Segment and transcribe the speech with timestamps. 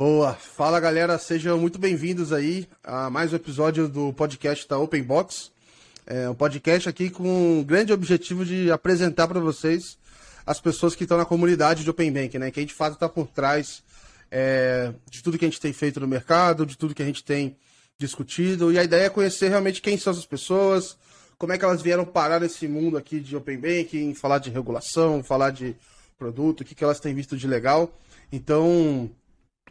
[0.00, 5.02] Boa, fala galera, sejam muito bem-vindos aí a mais um episódio do podcast da Open
[5.02, 5.52] Box.
[6.06, 9.98] É um podcast aqui com um grande objetivo de apresentar para vocês
[10.46, 12.50] as pessoas que estão na comunidade de Open Bank, né?
[12.50, 13.82] Que a gente faz está por trás
[14.30, 17.22] é, de tudo que a gente tem feito no mercado, de tudo que a gente
[17.22, 17.54] tem
[17.98, 18.72] discutido.
[18.72, 20.96] E a ideia é conhecer realmente quem são essas pessoas,
[21.36, 25.22] como é que elas vieram parar nesse mundo aqui de Open Banking, falar de regulação,
[25.22, 25.76] falar de
[26.18, 27.94] produto, o que, que elas têm visto de legal.
[28.32, 29.10] Então,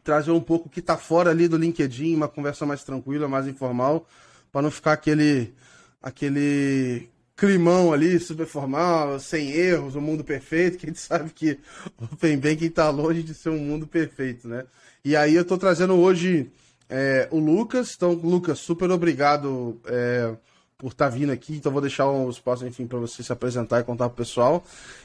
[0.09, 3.45] trazer um pouco o que está fora ali do LinkedIn, uma conversa mais tranquila, mais
[3.45, 4.07] informal,
[4.51, 5.53] para não ficar aquele
[6.01, 11.59] aquele climão ali, super formal, sem erros, um mundo perfeito, que a gente sabe que
[11.99, 14.65] o Open Banking está longe de ser um mundo perfeito, né?
[15.05, 16.51] E aí eu estou trazendo hoje
[16.89, 17.93] é, o Lucas.
[17.95, 20.35] Então, Lucas, super obrigado é,
[20.79, 21.57] por estar tá vindo aqui.
[21.57, 24.63] Então, vou deixar um espaço, enfim, para você se apresentar e contar pro pessoal.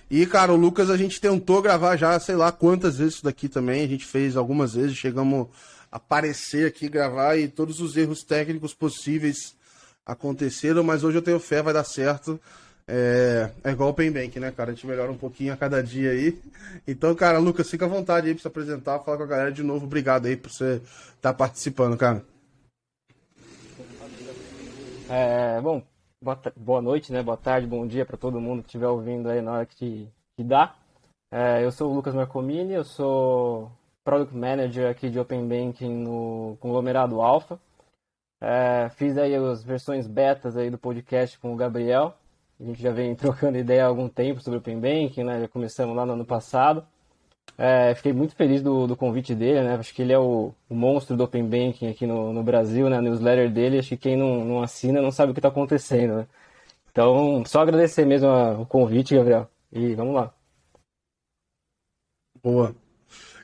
[0.09, 3.48] E, cara, o Lucas, a gente tentou gravar já, sei lá quantas vezes isso daqui
[3.48, 3.84] também.
[3.84, 5.48] A gente fez algumas vezes, chegamos
[5.91, 9.56] a aparecer aqui, gravar e todos os erros técnicos possíveis
[10.06, 12.41] aconteceram, mas hoje eu tenho fé, vai dar certo.
[12.86, 14.70] É, é igual o Open Bank, né, cara?
[14.70, 16.38] A gente melhora um pouquinho a cada dia aí.
[16.86, 19.62] Então, cara, Lucas, fica à vontade aí pra se apresentar, falar com a galera de
[19.64, 19.86] novo.
[19.86, 22.22] Obrigado aí por você estar tá participando, cara.
[25.08, 25.83] É, bom,
[26.20, 27.22] boa, boa, noite, né?
[27.22, 30.42] Boa tarde, bom dia para todo mundo que estiver ouvindo aí na hora que, que
[30.42, 30.74] dá.
[31.30, 33.70] É, eu sou o Lucas Marcomini, eu sou
[34.02, 37.60] Product Manager aqui de Open Banking no conglomerado Alpha.
[38.41, 42.14] É, fiz aí as versões betas aí do podcast com o Gabriel.
[42.58, 45.41] A gente já vem trocando ideia há algum tempo sobre Open Banking, né?
[45.41, 46.86] Já começamos lá no ano passado.
[47.56, 49.74] É, fiquei muito feliz do, do, convite dele, né?
[49.74, 52.98] Acho que ele é o, o monstro do Open Banking aqui no, no, Brasil, né?
[52.98, 56.16] A newsletter dele, acho que quem não, não assina não sabe o que está acontecendo,
[56.16, 56.27] né?
[56.91, 59.48] Então, só agradecer mesmo a, o convite, Gabriel.
[59.72, 60.32] E vamos lá.
[62.42, 62.75] Boa.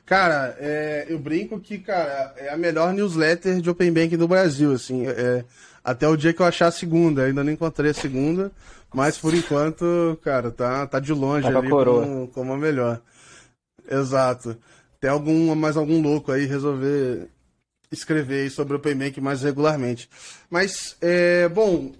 [0.05, 4.73] Cara, é, eu brinco que, cara, é a melhor newsletter de Open Banking do Brasil,
[4.73, 5.07] assim.
[5.07, 5.45] É,
[5.83, 7.23] até o dia que eu achar a segunda.
[7.23, 8.51] Ainda não encontrei a segunda,
[8.93, 13.01] mas por enquanto, cara, tá, tá de longe tá ali como, como a melhor.
[13.91, 14.57] Exato.
[14.99, 17.27] Tem algum, mais algum louco aí resolver
[17.91, 20.09] escrever sobre o Open Bank mais regularmente.
[20.49, 21.91] Mas, é, bom,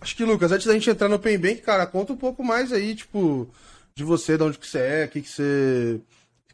[0.00, 2.70] acho que, Lucas, antes da gente entrar no Open Bank, cara, conta um pouco mais
[2.70, 3.48] aí, tipo,
[3.94, 6.00] de você, de onde que você é, o que, que você,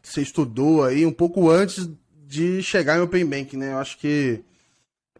[0.01, 1.89] que você estudou aí, um pouco antes
[2.25, 3.73] de chegar em Open Bank, né?
[3.73, 4.41] Eu acho que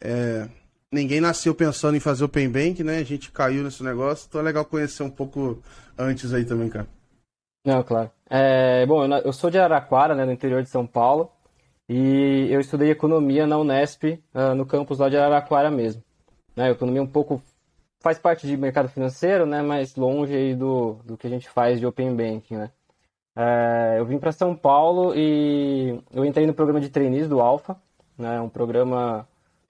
[0.00, 0.48] é,
[0.90, 2.98] ninguém nasceu pensando em fazer Open Bank, né?
[2.98, 5.62] A gente caiu nesse negócio, então é legal conhecer um pouco
[5.98, 6.88] antes aí também, cara.
[7.64, 8.10] Não, claro.
[8.28, 11.30] É, bom, eu sou de Araraquara, né, no interior de São Paulo,
[11.88, 16.02] e eu estudei economia na Unesp, uh, no campus lá de Araraquara mesmo.
[16.56, 17.40] Né, economia um pouco
[18.00, 21.86] faz parte de mercado financeiro, né, mas longe do, do que a gente faz de
[21.86, 22.70] Open Banking, né.
[23.36, 27.76] É, eu vim para São Paulo e eu entrei no programa de trainees do Alfa,
[28.18, 29.28] né, um programa...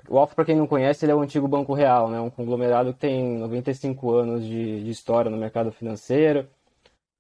[0.09, 2.93] O Alfa, para quem não conhece, ele é o antigo Banco Real, né, um conglomerado
[2.95, 6.47] que tem 95 anos de, de história no mercado financeiro,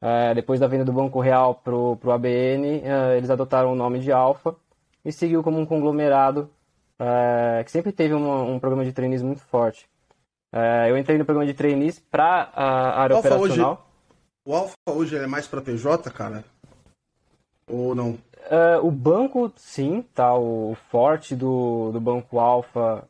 [0.00, 3.98] é, depois da venda do Banco Real para o ABN, é, eles adotaram o nome
[3.98, 4.54] de Alfa
[5.04, 6.50] e seguiu como um conglomerado
[6.98, 9.88] é, que sempre teve uma, um programa de trainees muito forte.
[10.88, 13.72] Eu entrei no programa de trainees para a área Alpha operacional.
[13.72, 16.42] Hoje, o Alfa hoje é mais para PJ, cara?
[17.68, 18.16] Ou não?
[18.82, 20.34] O banco, sim, tá.
[20.34, 23.04] O forte do, do Banco Alfa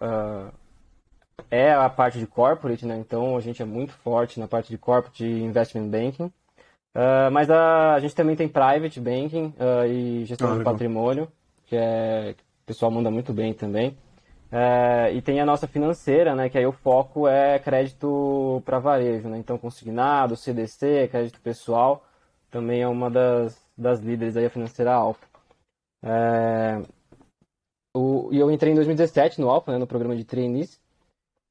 [1.49, 2.97] é a parte de corporate, né?
[2.99, 6.33] Então a gente é muito forte na parte de corporate e investment banking.
[6.97, 11.31] Uh, mas a, a, gente também tem private banking uh, e gestão ah, de patrimônio,
[11.67, 13.91] que, é, que o pessoal manda muito bem também.
[14.51, 19.29] Uh, e tem a nossa financeira, né, que aí o foco é crédito para varejo,
[19.29, 19.37] né?
[19.37, 22.03] Então consignado, CDC, crédito pessoal,
[22.51, 25.27] também é uma das, das líderes aí, a financeira Alfa.
[27.95, 30.81] o, e eu entrei em 2017 no Alfa, né, no programa de trainees,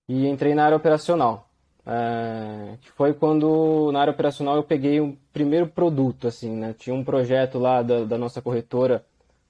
[0.10, 1.48] e entrei na área operacional.
[1.88, 6.74] É, que foi quando na área operacional eu peguei o primeiro produto, assim, né?
[6.74, 9.06] Tinha um projeto lá da, da nossa corretora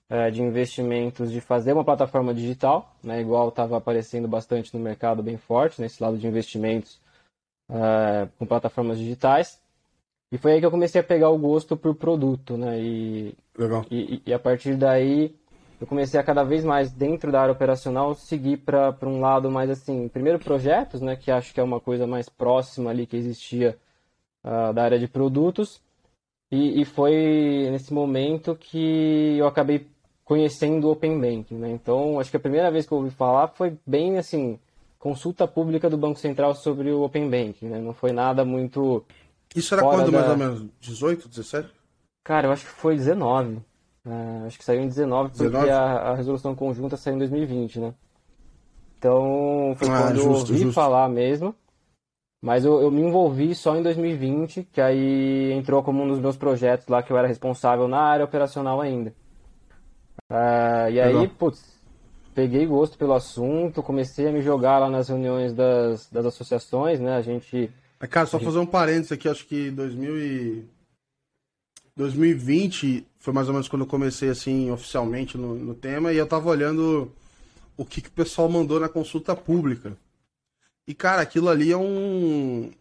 [0.10, 3.22] é, de investimentos de fazer uma plataforma digital, né?
[3.22, 7.00] Igual estava aparecendo bastante no mercado bem forte, nesse lado de investimentos
[7.70, 9.60] é, com plataformas digitais.
[10.32, 12.82] E foi aí que eu comecei a pegar o gosto por produto, né?
[12.82, 13.86] E, Legal.
[13.90, 15.34] E, e a partir daí
[15.80, 19.70] eu comecei a cada vez mais dentro da área operacional seguir para um lado mais
[19.70, 23.78] assim, primeiro projetos, né, que acho que é uma coisa mais próxima ali que existia
[24.44, 25.82] uh, da área de produtos,
[26.52, 29.88] e, e, foi nesse momento que eu acabei
[30.24, 31.72] conhecendo o Open Banking, né?
[31.72, 34.60] Então, acho que a primeira vez que eu ouvi falar foi bem assim,
[35.00, 37.80] consulta pública do Banco Central sobre o Open Banking, né?
[37.80, 39.04] Não foi nada muito
[39.56, 40.20] Isso era quando da...
[40.20, 41.70] mais ou menos 18, 17?
[42.24, 43.60] Cara, eu acho que foi 19.
[44.06, 45.70] É, acho que saiu em 19, porque 19?
[45.70, 47.94] A, a, resolução conjunta saiu em 2020, né?
[49.00, 50.74] Então foi ah, quando justo, eu ouvi justo.
[50.74, 51.56] falar mesmo.
[52.42, 56.38] Mas eu, eu, me envolvi só em 2020, que aí entrou como um dos meus
[56.38, 59.12] projetos lá que eu era responsável na área operacional ainda.
[60.32, 61.76] Uh, e aí, putz,
[62.36, 67.16] peguei gosto pelo assunto, comecei a me jogar lá nas reuniões das, das associações, né?
[67.16, 67.72] A gente.
[68.12, 68.46] Cara, só gente...
[68.46, 70.75] fazer um parênteses aqui, acho que 2000 e...
[71.96, 76.28] 2020 foi mais ou menos quando eu comecei assim oficialmente no, no tema e eu
[76.28, 77.12] tava olhando
[77.78, 79.98] o que, que o pessoal mandou na consulta pública.
[80.88, 82.72] E, cara, aquilo ali é um.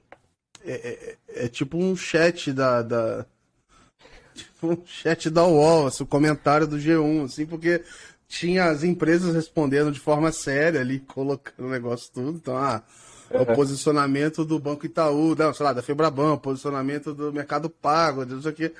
[0.64, 3.26] É, é, é tipo um chat da, da.
[4.34, 7.84] Tipo um chat da UOL, assim, o comentário do G1, assim, porque
[8.26, 12.38] tinha as empresas respondendo de forma séria ali, colocando o negócio tudo.
[12.38, 12.82] Então, ah,
[13.40, 18.40] o posicionamento do Banco Itaú, não, sei lá, da Febraban, posicionamento do Mercado Pago, não
[18.40, 18.72] sei o quê.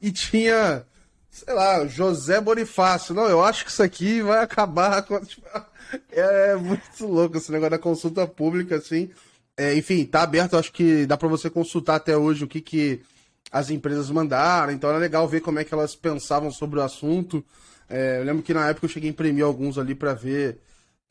[0.00, 0.84] E tinha,
[1.30, 3.14] sei lá, José Bonifácio.
[3.14, 5.18] Não, eu acho que isso aqui vai acabar com.
[5.20, 5.46] Tipo,
[6.10, 9.10] é muito louco esse negócio da consulta pública, assim.
[9.56, 13.02] É, enfim, tá aberto, acho que dá para você consultar até hoje o que, que
[13.50, 17.44] as empresas mandaram, então era legal ver como é que elas pensavam sobre o assunto.
[17.88, 20.58] É, eu lembro que na época eu cheguei a imprimir alguns ali para ver,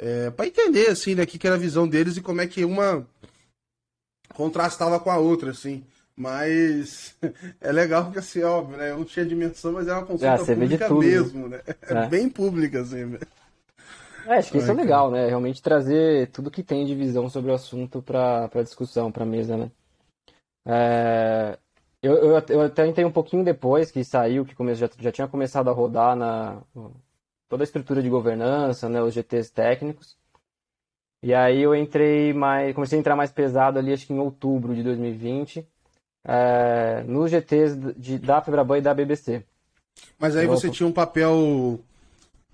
[0.01, 2.47] é, para entender, assim, né, o que, que era a visão deles e como é
[2.47, 3.05] que uma
[4.33, 5.83] contrastava com a outra, assim.
[6.15, 7.15] Mas
[7.61, 8.89] é legal porque, assim, óbvio, né?
[8.89, 11.07] Eu não tinha dimensão, mas é uma consulta ah, pública tudo, né?
[11.07, 11.61] mesmo, né?
[11.67, 13.19] É, é, bem pública, assim, né?
[14.25, 15.27] É, acho que isso é legal, né?
[15.27, 19.71] Realmente trazer tudo que tem de visão sobre o assunto para discussão, para mesa, né?
[20.65, 21.59] É,
[22.01, 25.27] eu, eu, eu, até entrei um pouquinho depois que saiu, que come, já, já tinha
[25.27, 26.57] começado a rodar na
[27.51, 30.15] toda a estrutura de governança, né, os GTs técnicos.
[31.21, 34.73] E aí eu entrei mais, comecei a entrar mais pesado ali, acho que em outubro
[34.73, 35.67] de 2020,
[36.23, 39.43] é, nos GTs de, da Febraban e da BBC.
[40.17, 41.77] Mas aí você tinha um papel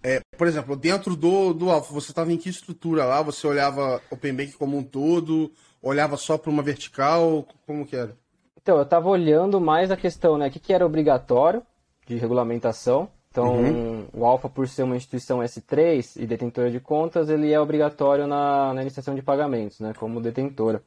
[0.01, 3.21] é, por exemplo, dentro do, do Alpha, você estava em que estrutura lá?
[3.21, 5.51] Você olhava o Bank como um todo?
[5.79, 7.45] Olhava só para uma vertical?
[7.67, 8.17] Como que era?
[8.59, 10.47] Então, eu estava olhando mais a questão, né?
[10.47, 11.61] O que, que era obrigatório
[12.07, 13.09] de regulamentação.
[13.29, 14.07] Então, uhum.
[14.13, 18.73] o Alpha, por ser uma instituição S3 e detentora de contas, ele é obrigatório na,
[18.73, 19.93] na iniciação de pagamentos, né?
[19.93, 20.81] Como detentora.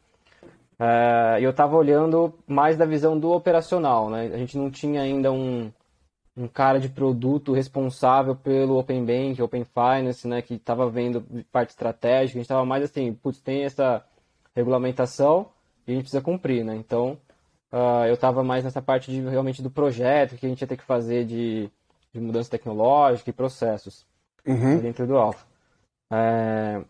[0.78, 4.30] É, e eu estava olhando mais da visão do operacional, né?
[4.32, 5.70] A gente não tinha ainda um,
[6.36, 11.70] um cara de produto responsável pelo Open Bank, Open Finance, né, que estava vendo parte
[11.70, 14.02] estratégica, a gente estava mais assim, putz, tem essa
[14.54, 15.50] regulamentação
[15.86, 16.74] e a gente precisa cumprir, né?
[16.76, 17.18] Então,
[17.72, 20.76] uh, eu estava mais nessa parte de, realmente do projeto que a gente ia ter
[20.76, 21.70] que fazer de,
[22.12, 24.06] de mudança tecnológica e processos
[24.46, 24.78] uhum.
[24.78, 25.46] dentro do Alpha.
[26.12, 26.82] É,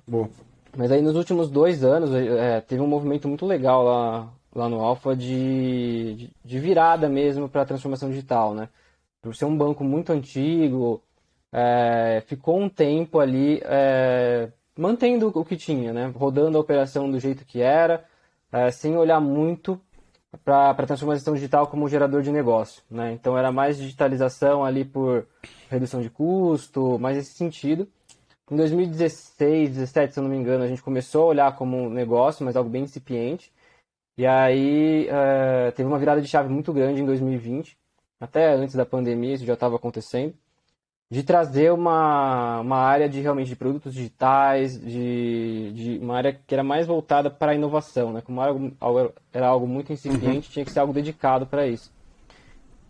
[0.77, 4.81] mas aí nos últimos dois anos é, teve um movimento muito legal lá, lá no
[4.81, 8.69] Alpha de, de, de virada mesmo para a transformação digital, né?
[9.21, 11.03] por ser um banco muito antigo,
[11.53, 16.13] é, ficou um tempo ali é, mantendo o que tinha, né?
[16.15, 18.05] rodando a operação do jeito que era,
[18.51, 19.81] é, sem olhar muito
[20.45, 22.83] para a transformação digital como gerador de negócio.
[22.91, 23.13] Né?
[23.13, 25.27] Então era mais digitalização ali por
[25.69, 27.89] redução de custo, mais esse sentido.
[28.51, 31.91] Em 2016, 2017, se eu não me engano, a gente começou a olhar como um
[31.91, 33.53] negócio, mas algo bem incipiente.
[34.19, 37.79] E aí é, teve uma virada de chave muito grande em 2020,
[38.21, 40.35] até antes da pandemia isso já estava acontecendo,
[41.11, 46.55] de trazer uma, uma área de realmente de produtos digitais, de, de uma área que
[46.55, 48.21] era mais voltada para a inovação, né?
[48.21, 50.53] Como era algo, era algo muito incipiente, uhum.
[50.53, 51.93] tinha que ser algo dedicado para isso.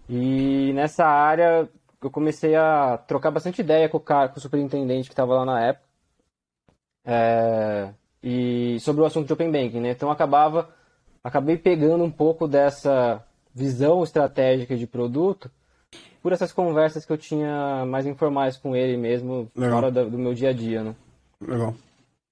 [0.06, 1.66] E nessa área
[2.02, 5.46] eu comecei a trocar bastante ideia com o, cara, com o superintendente que estava lá
[5.46, 5.84] na época,
[7.06, 7.88] é,
[8.22, 9.92] e sobre o assunto de Open Banking, né?
[9.92, 10.68] Então acabava,
[11.24, 15.50] acabei pegando um pouco dessa visão estratégica de produto
[16.22, 19.80] por essas conversas que eu tinha mais informais com ele mesmo Legal.
[19.80, 20.94] fora do, do meu dia a dia, né?
[21.40, 21.74] Legal.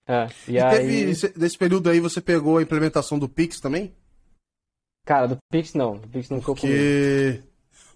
[0.07, 1.15] É, e, e aí...
[1.15, 3.93] teve, nesse período aí você pegou a implementação do Pix também?
[5.05, 5.97] Cara, do Pix não.
[5.97, 6.67] Do Pix não ficou Porque...
[6.69, 7.49] comigo.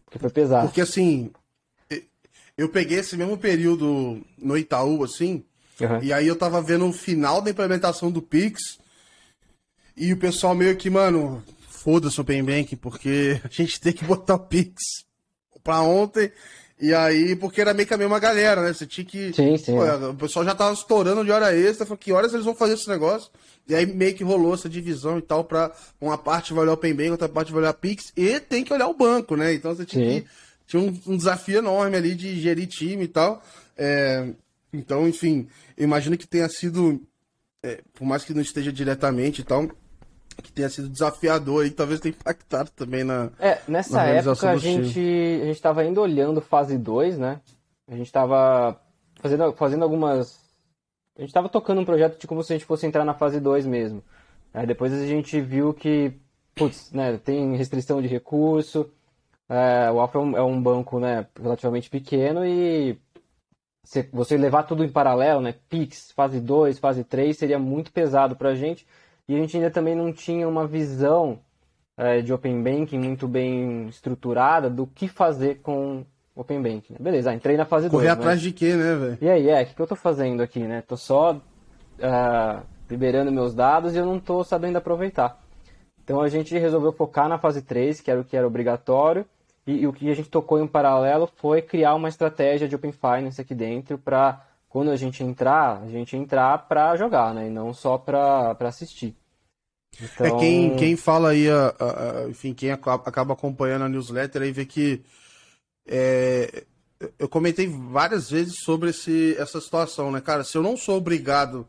[0.04, 0.66] Porque foi pesado.
[0.66, 1.30] Porque assim,
[2.56, 5.44] eu peguei esse mesmo período no Itaú, assim,
[5.80, 6.02] uhum.
[6.02, 8.78] e aí eu tava vendo o final da implementação do Pix,
[9.96, 14.04] e o pessoal meio que, mano, foda-se o Open Bank, porque a gente tem que
[14.04, 14.82] botar o Pix
[15.62, 16.32] pra ontem.
[16.80, 18.72] E aí, porque era meio que a mesma galera, né?
[18.72, 19.32] Você tinha que.
[19.32, 19.76] Sim, sim.
[19.76, 21.86] Pô, o pessoal já tava estourando de hora extra.
[21.86, 23.30] Falou, que horas eles vão fazer esse negócio?
[23.68, 26.74] E aí meio que rolou essa divisão e tal, pra uma parte vai olhar o
[26.74, 29.54] Open Bank, outra parte vai olhar Pix, e tem que olhar o banco, né?
[29.54, 30.28] Então você tinha, que,
[30.66, 33.40] tinha um, um, desafio enorme ali de gerir time e tal.
[33.76, 34.30] É,
[34.72, 35.46] então, enfim,
[35.78, 37.00] imagino que tenha sido,
[37.62, 39.70] é, por mais que não esteja diretamente e tal,
[40.32, 43.30] que tenha sido desafiador e talvez tenha impactado também na.
[43.38, 45.00] É, nessa na época a gente,
[45.42, 47.40] a gente tava indo olhando fase 2, né?
[47.88, 48.80] A gente tava
[49.20, 50.40] fazendo, fazendo algumas.
[51.18, 53.40] A gente tava tocando um projeto de como se a gente fosse entrar na fase
[53.40, 54.02] 2 mesmo.
[54.54, 56.12] Aí depois a gente viu que,
[56.54, 58.90] putz, né, tem restrição de recurso.
[59.48, 62.98] é, o Alfa é um, é um banco, né, relativamente pequeno e
[63.84, 68.36] você, você levar tudo em paralelo, né, Pix, fase 2, fase 3, seria muito pesado
[68.36, 68.86] pra gente.
[69.32, 71.38] E a gente ainda também não tinha uma visão
[71.96, 76.04] é, de Open Banking muito bem estruturada do que fazer com
[76.36, 76.92] Open Banking.
[76.92, 76.98] né?
[77.00, 77.92] Beleza, ah, entrei na fase 2.
[77.92, 79.18] Correr atrás de quê, né, velho?
[79.22, 80.82] E aí, é, o que, que eu tô fazendo aqui, né?
[80.82, 81.40] Tô só
[82.02, 82.60] ah,
[82.90, 85.40] liberando meus dados e eu não tô sabendo aproveitar.
[86.04, 89.24] Então a gente resolveu focar na fase 3, que era o que era obrigatório,
[89.66, 92.92] e, e o que a gente tocou em paralelo foi criar uma estratégia de Open
[92.92, 97.46] Finance aqui dentro para quando a gente entrar, a gente entrar para jogar, né?
[97.46, 99.16] E não só para assistir.
[100.00, 103.88] É Então, quem, quem fala aí, a- a- a- enfim, quem aca- acaba acompanhando a
[103.88, 105.02] newsletter aí vê que
[105.86, 106.64] é,
[107.18, 110.44] eu comentei várias vezes sobre esse, essa situação, né, cara?
[110.44, 111.66] Se eu não sou obrigado,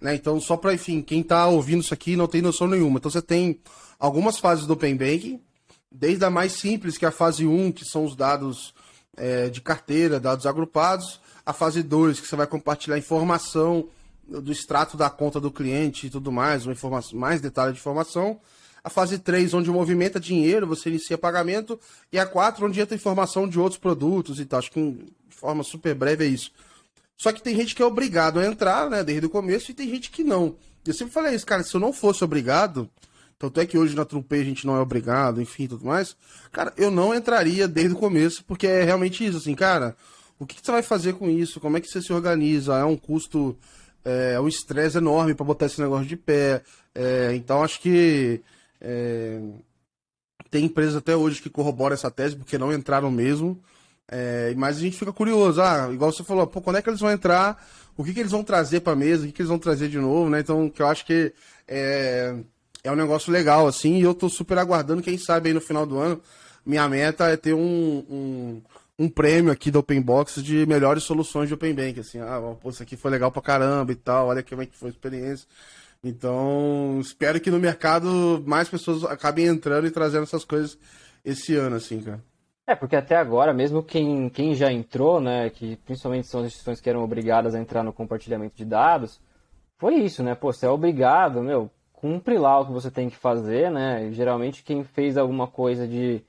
[0.00, 0.14] né?
[0.14, 2.98] Então, só para, enfim, quem tá ouvindo isso aqui não tem noção nenhuma.
[2.98, 3.60] Então, você tem
[3.98, 5.40] algumas fases do Open Banking,
[5.92, 8.74] desde a mais simples, que é a fase 1, que são os dados
[9.16, 13.88] é, de carteira, dados agrupados, a fase 2, que você vai compartilhar informação
[14.30, 18.40] do extrato da conta do cliente e tudo mais, uma informação, mais detalhe de informação.
[18.82, 21.78] A fase 3, onde movimenta dinheiro, você inicia pagamento.
[22.12, 24.60] E a 4, onde entra informação de outros produtos e tal.
[24.60, 26.50] Acho que de forma super breve é isso.
[27.16, 29.90] Só que tem gente que é obrigado a entrar, né, desde o começo, e tem
[29.90, 30.56] gente que não.
[30.86, 32.88] Eu sempre falei isso, cara, se eu não fosse obrigado,
[33.38, 36.16] tanto é que hoje na Trumpê a gente não é obrigado, enfim, tudo mais,
[36.50, 39.94] cara, eu não entraria desde o começo, porque é realmente isso, assim, cara,
[40.38, 41.60] o que, que você vai fazer com isso?
[41.60, 42.78] Como é que você se organiza?
[42.78, 43.54] É um custo,
[44.04, 46.62] é, é um estresse enorme para botar esse negócio de pé.
[46.94, 48.40] É, então acho que
[48.80, 49.40] é,
[50.50, 53.60] tem empresas até hoje que corroboram essa tese, porque não entraram mesmo.
[54.12, 56.98] É, mas a gente fica curioso, ah, igual você falou, pô, quando é que eles
[56.98, 57.64] vão entrar?
[57.96, 59.22] O que, que eles vão trazer para mesa?
[59.22, 60.40] O que, que eles vão trazer de novo, né?
[60.40, 61.32] Então, que eu acho que
[61.68, 62.34] é,
[62.82, 65.86] é um negócio legal, assim, e eu tô super aguardando, quem sabe aí no final
[65.86, 66.20] do ano,
[66.66, 68.62] minha meta é ter um, um,
[69.00, 72.68] um prêmio aqui do Open Box de melhores soluções de Open Bank, assim, ah, pô,
[72.68, 75.48] isso aqui foi legal pra caramba e tal, olha como é que foi a experiência.
[76.04, 80.78] Então, espero que no mercado mais pessoas acabem entrando e trazendo essas coisas
[81.24, 82.22] esse ano, assim, cara.
[82.66, 86.78] É, porque até agora, mesmo quem, quem já entrou, né, que principalmente são as instituições
[86.78, 89.18] que eram obrigadas a entrar no compartilhamento de dados,
[89.78, 90.34] foi isso, né?
[90.34, 94.06] Pô, você é obrigado, meu, cumpre lá o que você tem que fazer, né?
[94.06, 96.22] E, geralmente quem fez alguma coisa de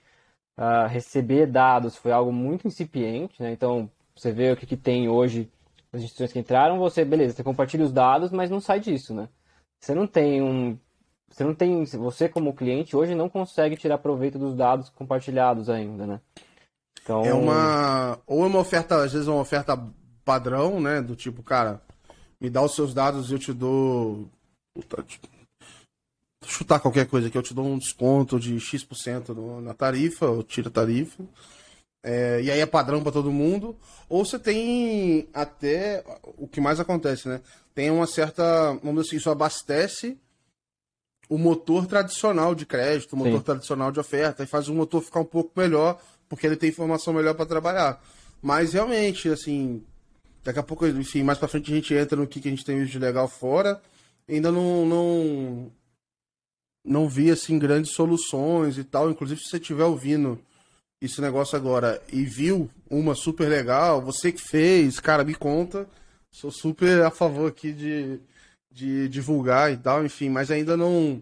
[0.62, 3.52] ah, receber dados foi algo muito incipiente, né?
[3.52, 5.50] Então, você vê o que, que tem hoje
[5.92, 9.28] as instituições que entraram, você, beleza, você compartilha os dados, mas não sai disso, né?
[9.80, 10.78] Você não tem um
[11.32, 16.06] você não tem, você como cliente hoje não consegue tirar proveito dos dados compartilhados ainda,
[16.06, 16.22] né?
[17.02, 18.20] Então, É uma.
[18.28, 19.82] Ou é uma oferta, às vezes é uma oferta
[20.24, 21.02] padrão, né?
[21.02, 21.82] Do tipo, cara,
[22.40, 24.30] me dá os seus dados e eu te dou.
[24.76, 25.28] Puta, tipo,
[26.46, 30.44] chutar qualquer coisa aqui, eu te dou um desconto de X% no- na tarifa, ou
[30.44, 31.24] tira a tarifa.
[32.04, 33.78] É, e aí é padrão para todo mundo.
[34.10, 36.04] Ou você tem até.
[36.38, 37.42] O que mais acontece, né?
[37.76, 38.74] Tem uma certa.
[38.84, 40.18] Vamos dizer assim, isso abastece
[41.30, 43.44] o motor tradicional de crédito, o motor Sim.
[43.46, 47.14] tradicional de oferta, e faz o motor ficar um pouco melhor, porque ele tem informação
[47.14, 48.04] melhor para trabalhar.
[48.42, 49.82] Mas realmente, assim,
[50.44, 52.66] daqui a pouco, enfim, mais para frente a gente entra no que, que a gente
[52.66, 53.80] tem de legal fora.
[54.28, 55.72] Ainda não, não,
[56.84, 59.10] não vi, assim, grandes soluções e tal.
[59.12, 60.40] Inclusive, se você estiver ouvindo
[61.02, 65.88] esse negócio agora e viu uma super legal, você que fez, cara, me conta.
[66.32, 68.20] Sou super a favor aqui de,
[68.72, 71.22] de divulgar e tal, enfim, mas ainda não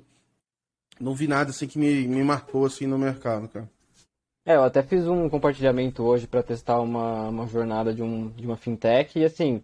[1.00, 3.70] não vi nada assim que me, me marcou assim no mercado, cara.
[4.46, 8.46] é, eu até fiz um compartilhamento hoje para testar uma, uma jornada de, um, de
[8.46, 9.63] uma fintech e assim,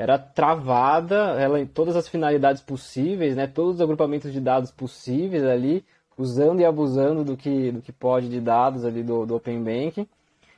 [0.00, 3.46] era travada, ela em todas as finalidades possíveis, né?
[3.46, 5.84] Todos os agrupamentos de dados possíveis ali,
[6.16, 10.08] usando e abusando do que, do que pode de dados ali do, do Open Banking.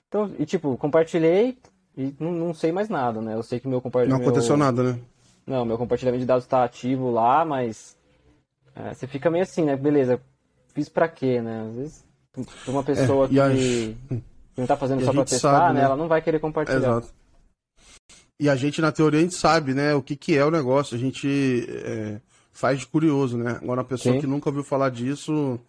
[0.07, 1.59] Então, e tipo, compartilhei
[1.99, 3.35] e não, não sei mais nada, né?
[3.35, 4.31] Eu sei que meu Não compartilhamento.
[4.31, 5.01] aconteceu nada, né?
[5.45, 7.97] Não, meu compartilhamento de dados está ativo lá, mas
[8.77, 9.75] é, você fica meio assim, né?
[9.75, 10.21] Beleza,
[10.73, 11.67] fiz pra quê, né?
[11.69, 12.05] Às vezes,
[12.63, 13.97] pra uma pessoa e que, a- que
[14.57, 15.81] não tá fazendo e só pra testar, sabe, né?
[15.81, 15.87] né?
[15.87, 16.79] Ela não vai querer compartilhar.
[16.79, 17.09] Exato.
[18.43, 20.97] E a gente, na teoria, a gente sabe, né, o que, que é o negócio.
[20.97, 22.21] A gente é,
[22.53, 23.53] faz de curioso, né?
[23.63, 24.21] Agora, uma pessoa Sim.
[24.21, 25.61] que nunca ouviu falar disso.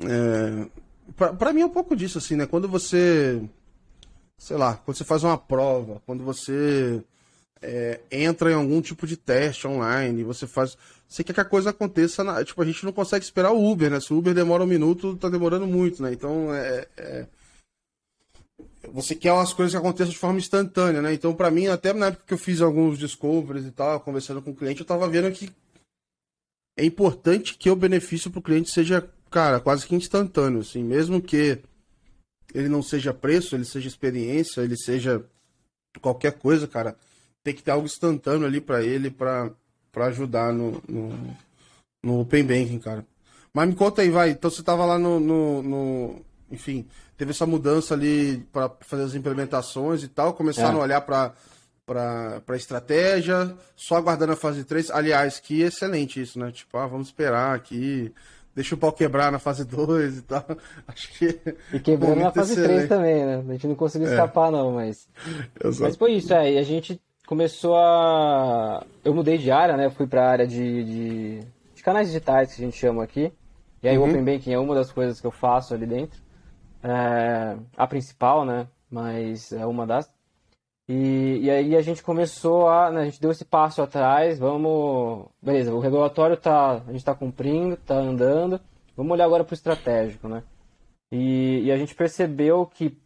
[0.00, 0.66] É,
[1.34, 2.46] pra mim é um pouco disso, assim, né?
[2.46, 3.42] Quando você.
[4.38, 7.04] Sei lá, quando você faz uma prova, quando você
[7.60, 10.78] é, entra em algum tipo de teste online, você faz.
[11.06, 12.24] Você quer que a coisa aconteça.
[12.24, 14.00] Na, tipo, a gente não consegue esperar o Uber, né?
[14.00, 16.10] Se o Uber demora um minuto, tá demorando muito, né?
[16.10, 17.26] Então, é, é...
[18.90, 21.12] você quer umas coisas que aconteçam de forma instantânea, né?
[21.12, 24.50] Então, para mim, até na época que eu fiz alguns discoveries e tal, conversando com
[24.50, 25.50] o cliente, eu tava vendo que
[26.76, 31.20] é importante que o benefício para o cliente seja, cara, quase que instantâneo, assim, mesmo
[31.20, 31.58] que
[32.54, 35.24] ele não seja preço, ele seja experiência, ele seja
[36.00, 36.96] qualquer coisa, cara,
[37.42, 39.52] tem que ter algo instantâneo ali para ele para
[39.94, 41.36] ajudar no, no,
[42.02, 43.06] no, Open Banking, cara.
[43.52, 44.30] Mas me conta aí, vai.
[44.30, 46.86] Então você tava lá no, no, no enfim,
[47.22, 50.80] teve essa mudança ali para fazer as implementações e tal, começaram é.
[50.80, 51.32] a olhar para
[51.84, 54.90] para estratégia, só aguardando a fase 3.
[54.90, 56.50] Aliás, que excelente isso, né?
[56.50, 58.12] Tipo, ah, vamos esperar aqui,
[58.54, 60.44] deixa o pau quebrar na fase 2 e tal.
[60.88, 61.38] Acho que.
[61.72, 62.86] E quebrando na fase excelente.
[62.86, 63.44] 3 também, né?
[63.46, 64.12] A gente não conseguiu é.
[64.12, 65.06] escapar, não, mas.
[65.62, 65.82] Exato.
[65.82, 66.54] Mas foi isso, é.
[66.54, 68.84] E a gente começou a.
[69.04, 69.90] Eu mudei de área, né?
[69.90, 71.40] fui para a área de, de,
[71.74, 73.32] de, canais digitais, que a gente chama aqui.
[73.82, 74.06] E aí uhum.
[74.06, 76.21] o Open Banking é uma das coisas que eu faço ali dentro.
[76.82, 77.56] É...
[77.76, 78.66] a principal, né?
[78.90, 80.12] Mas é uma das.
[80.88, 82.90] E, e aí a gente começou a.
[82.90, 85.26] Né, a gente deu esse passo atrás, vamos.
[85.40, 86.72] Beleza, o regulatório tá.
[86.72, 88.60] A gente está cumprindo, está andando.
[88.96, 90.42] Vamos olhar agora para o estratégico, né?
[91.10, 92.98] E, e, a gente percebeu que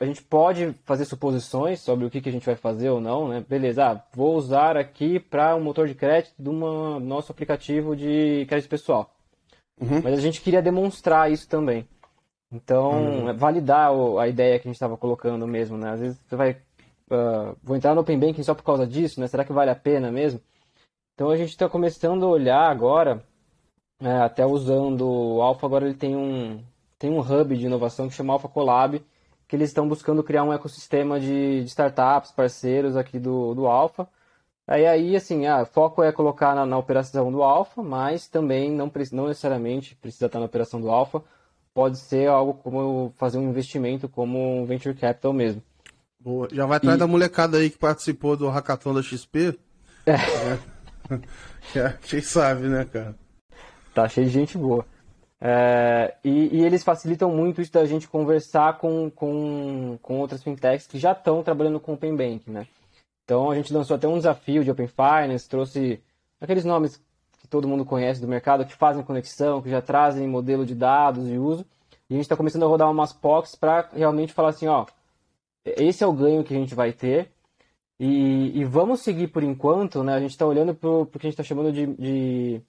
[0.00, 3.28] a gente pode fazer suposições sobre o que, que a gente vai fazer ou não,
[3.28, 3.44] né?
[3.46, 8.70] Beleza, ah, vou usar aqui para um motor de crédito do nosso aplicativo de crédito
[8.70, 9.14] pessoal.
[9.80, 10.00] Uhum.
[10.02, 11.86] Mas a gente queria demonstrar isso também.
[12.52, 13.36] Então, uhum.
[13.36, 13.90] validar
[14.20, 15.90] a ideia que a gente estava colocando mesmo, né?
[15.90, 16.52] Às vezes você vai
[17.10, 19.26] uh, vou entrar no Open Banking só por causa disso, né?
[19.26, 20.40] Será que vale a pena mesmo?
[21.14, 23.22] Então a gente está começando a olhar agora,
[24.00, 26.62] é, até usando o Alpha, agora ele tem um,
[26.98, 29.02] tem um hub de inovação que chama Alpha Collab,
[29.46, 34.08] que eles estão buscando criar um ecossistema de, de startups, parceiros aqui do, do Alpha.
[34.66, 38.90] Aí, aí assim, ah, foco é colocar na, na operação do Alpha, mas também não,
[39.12, 41.22] não necessariamente precisa estar na operação do Alpha.
[41.74, 45.62] Pode ser algo como fazer um investimento como um venture capital mesmo.
[46.20, 46.48] Boa.
[46.52, 46.98] Já vai atrás e...
[46.98, 49.58] da molecada aí que participou do hackathon da XP?
[50.06, 50.14] É.
[51.78, 51.98] é.
[52.02, 53.14] Quem sabe, né, cara?
[53.94, 54.86] Tá cheio de gente boa.
[55.44, 60.86] É, e, e, eles facilitam muito isso da gente conversar com, com, com outras fintechs
[60.86, 62.64] que já estão trabalhando com Open Bank, né?
[63.24, 66.00] Então a gente lançou até um desafio de Open Finance, trouxe
[66.40, 67.02] aqueles nomes
[67.52, 71.36] todo mundo conhece do mercado, que fazem conexão, que já trazem modelo de dados e
[71.36, 71.66] uso.
[72.08, 74.86] E a gente está começando a rodar umas POCs para realmente falar assim, ó,
[75.62, 77.30] esse é o ganho que a gente vai ter.
[78.00, 80.14] E, e vamos seguir por enquanto, né?
[80.14, 82.62] A gente está olhando para o que a gente está chamando de, de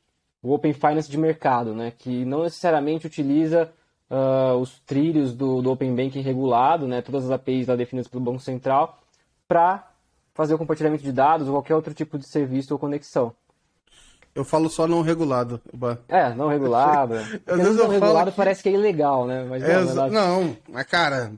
[0.44, 1.94] Open Finance de mercado, né?
[1.98, 3.72] Que não necessariamente utiliza
[4.12, 7.02] uh, os trilhos do, do Open Banking regulado, né?
[7.02, 9.00] Todas as APIs lá definidas pelo Banco Central,
[9.48, 9.90] para
[10.34, 13.34] fazer o compartilhamento de dados ou qualquer outro tipo de serviço ou conexão.
[14.36, 15.62] Eu falo só não regulado.
[16.08, 17.16] É, não regulado.
[17.46, 18.38] Às vezes não regulado que...
[18.38, 19.46] parece que é ilegal, né?
[19.48, 21.32] Mas é, não, não, mas cara,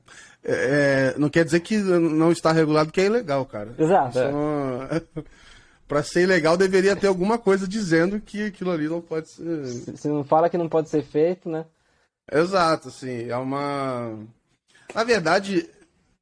[0.43, 3.73] é, é, não quer dizer que não está regulado que é ilegal, cara.
[3.77, 4.19] Exato.
[4.19, 5.23] É.
[5.87, 9.65] Para ser ilegal, deveria ter alguma coisa dizendo que aquilo ali não pode ser.
[9.95, 11.65] Se não fala que não pode ser feito, né?
[12.31, 13.29] Exato, assim.
[13.29, 14.17] É uma.
[14.95, 15.69] Na verdade,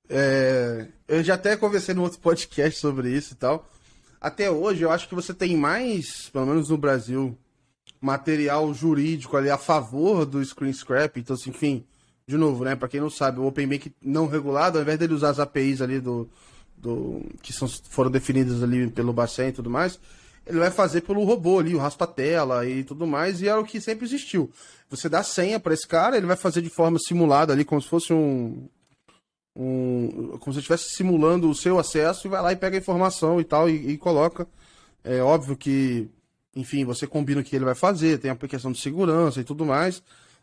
[0.09, 0.87] é...
[1.07, 3.65] eu já até conversei no outro podcast sobre isso e tal.
[4.23, 7.37] Até hoje, eu acho que você tem mais, pelo menos no Brasil,
[7.99, 11.19] material jurídico ali a favor do screen scrap.
[11.19, 11.83] Então, assim, enfim,
[12.25, 12.73] de novo, né?
[12.73, 15.81] Para quem não sabe, o Open Bank não regulado, ao invés dele usar as APIs
[15.81, 16.29] ali do,
[16.77, 19.99] do que são, foram definidas ali pelo Bacen e tudo mais,
[20.45, 23.81] ele vai fazer pelo robô ali, o raspa-tela e tudo mais, e era o que
[23.81, 24.49] sempre existiu.
[24.89, 27.89] Você dá senha para esse cara, ele vai fazer de forma simulada ali, como se
[27.89, 28.69] fosse um,
[29.55, 33.39] um como se estivesse simulando o seu acesso e vai lá e pega a informação
[33.39, 34.47] e tal e, e coloca.
[35.03, 36.09] É óbvio que,
[36.55, 39.65] enfim, você combina o que ele vai fazer, tem a questão de segurança e tudo
[39.65, 40.01] mais.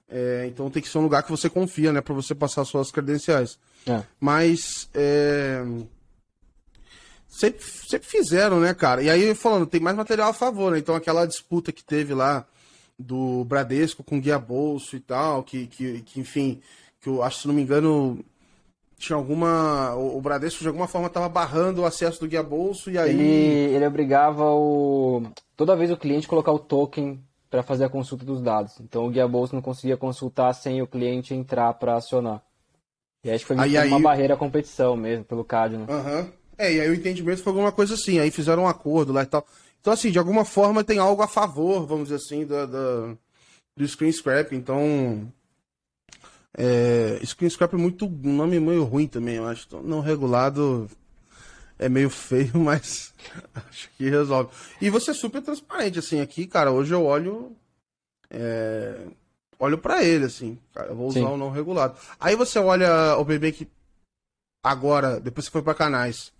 [0.08, 2.00] É, então tem que ser um lugar que você confia, né?
[2.00, 3.58] Pra você passar suas credenciais.
[3.86, 4.02] É.
[4.18, 4.90] Mas.
[4.92, 5.64] É...
[7.28, 9.02] Sempre, sempre fizeram, né, cara?
[9.04, 10.78] E aí, falando, tem mais material a favor, né?
[10.78, 12.44] Então aquela disputa que teve lá
[12.98, 16.60] do Bradesco com Guia Bolso e tal, que, que, que enfim,
[17.00, 18.22] que eu acho, se não me engano,
[19.00, 19.94] tinha alguma.
[19.94, 23.10] O Bradesco de alguma forma estava barrando o acesso do Guia Bolso e aí.
[23.10, 25.22] Ele, ele obrigava o.
[25.56, 28.78] Toda vez o cliente colocar o token para fazer a consulta dos dados.
[28.78, 32.40] Então o guia bolsa não conseguia consultar sem o cliente entrar para acionar.
[33.24, 34.02] E acho que foi aí, uma aí...
[34.02, 35.86] barreira à competição mesmo, pelo CAD, né?
[35.88, 36.30] Uhum.
[36.56, 39.26] É, e aí o entendimento foi alguma coisa assim, aí fizeram um acordo lá e
[39.26, 39.44] tal.
[39.80, 43.14] Então, assim, de alguma forma tem algo a favor, vamos dizer assim, da, da
[43.76, 44.54] do screen scrap.
[44.54, 45.30] Então,
[46.56, 49.66] é, screen scrap é muito um nome meio ruim também, eu acho.
[49.66, 50.88] Então, não regulado
[51.78, 53.14] é meio feio, mas
[53.54, 54.50] acho que resolve.
[54.80, 57.56] E você é super transparente, assim, aqui, cara, hoje eu olho.
[58.30, 59.06] É,
[59.58, 61.96] olho para ele, assim, cara, eu vou usar o não regulado.
[62.18, 63.68] Aí você olha o que
[64.62, 66.32] agora, depois você foi para canais.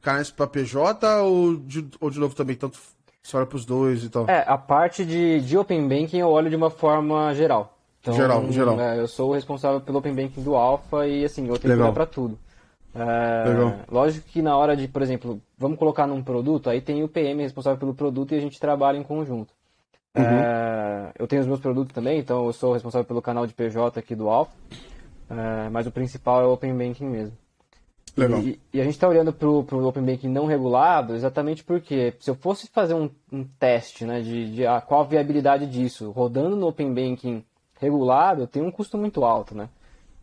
[0.00, 2.78] Canais para PJ ou de, ou de novo também, tanto
[3.22, 4.28] você olha pros dois e tal?
[4.28, 7.75] É, a parte de, de Open Banking eu olho de uma forma geral.
[8.06, 8.80] Então, geral, geral.
[8.80, 11.82] É, eu sou o responsável pelo Open Banking do Alpha e assim, eu tenho que
[11.82, 12.38] olhar para tudo.
[12.94, 17.08] É, lógico que na hora de, por exemplo, vamos colocar num produto, aí tem o
[17.08, 19.52] PM responsável pelo produto e a gente trabalha em conjunto.
[20.16, 20.22] Uhum.
[20.22, 23.98] É, eu tenho os meus produtos também, então eu sou responsável pelo canal de PJ
[23.98, 24.52] aqui do Alpha,
[25.28, 27.36] é, mas o principal é o Open Banking mesmo.
[28.16, 28.40] Legal.
[28.40, 32.30] E, e a gente está olhando para o Open Banking não regulado exatamente porque se
[32.30, 36.56] eu fosse fazer um, um teste né, de, de a, qual a viabilidade disso, rodando
[36.56, 37.44] no Open Banking
[37.80, 39.68] regulado, tem um custo muito alto, né?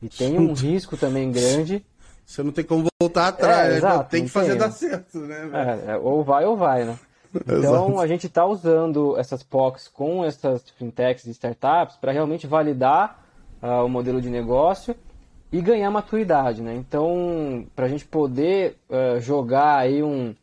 [0.01, 1.85] E tem um risco também grande
[2.25, 3.77] você não tem como voltar atrás, é, né?
[3.77, 4.57] exato, tem que fazer tem.
[4.57, 5.49] dar certo, né?
[5.53, 6.97] É, é, ou vai ou vai, né?
[7.35, 13.23] Então a gente está usando essas POCs com essas fintechs e startups para realmente validar
[13.61, 14.95] uh, o modelo de negócio
[15.51, 16.75] e ganhar maturidade, né?
[16.75, 20.35] Então, para a gente poder uh, jogar aí um,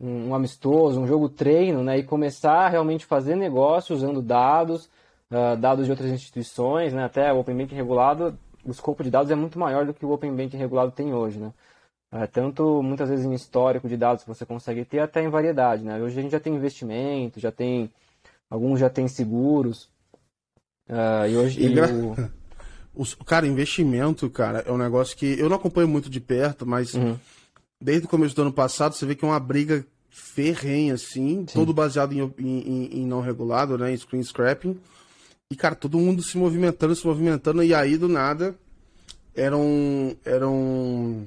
[0.00, 1.98] um, um, amistoso, um jogo treino, né?
[1.98, 4.88] E começar a realmente fazer negócio usando dados,
[5.32, 7.04] uh, dados de outras instituições, né?
[7.04, 10.10] Até o Open Banking regulado o escopo de dados é muito maior do que o
[10.12, 11.52] Open Banking regulado tem hoje, né?
[12.12, 15.82] É, tanto muitas vezes em histórico de dados que você consegue ter, até em variedade,
[15.82, 16.00] né?
[16.00, 17.90] Hoje a gente já tem investimento, já tem
[18.50, 19.88] alguns já tem seguros.
[20.88, 21.88] Uh, e hoje e gra...
[21.92, 22.14] o...
[22.94, 26.92] Os, cara, investimento, cara, é um negócio que eu não acompanho muito de perto, mas
[26.92, 27.18] uhum.
[27.80, 31.54] desde o começo do ano passado você vê que é uma briga ferrenha, assim, Sim.
[31.54, 33.90] todo baseado em, em, em, não regulado, né?
[33.94, 34.78] Em screen scrapping.
[35.52, 38.54] E, cara, todo mundo se movimentando, se movimentando, e aí do nada
[39.36, 40.16] eram.
[40.24, 41.26] eram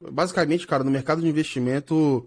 [0.00, 2.26] basicamente, cara, no mercado de investimento, o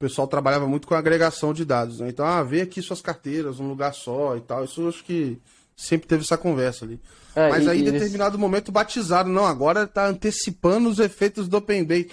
[0.00, 2.08] pessoal trabalhava muito com agregação de dados, né?
[2.08, 4.64] Então, ah, vê aqui suas carteiras, um lugar só e tal.
[4.64, 5.38] Isso eu acho que
[5.76, 6.98] sempre teve essa conversa ali.
[7.36, 8.40] É, Mas e, aí, em determinado esse...
[8.40, 12.08] momento, batizaram, não, agora tá antecipando os efeitos do Open Bay.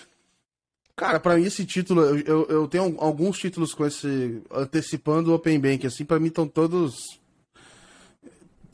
[0.96, 5.34] Cara, para mim esse título, eu, eu, eu, tenho alguns títulos com esse antecipando o
[5.34, 7.20] Open Bank, assim, para mim estão todos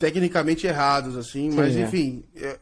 [0.02, 1.82] tecnicamente errados, assim, Sim, mas é.
[1.82, 2.24] enfim.
[2.34, 2.58] É,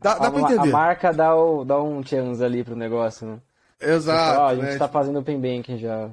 [0.00, 0.68] dá, dá pra entender.
[0.68, 3.38] A marca dá, o, dá um chance ali pro negócio, né?
[3.80, 4.36] Exato.
[4.36, 4.78] Fala, a gente né?
[4.78, 6.10] tá fazendo Open Banking já.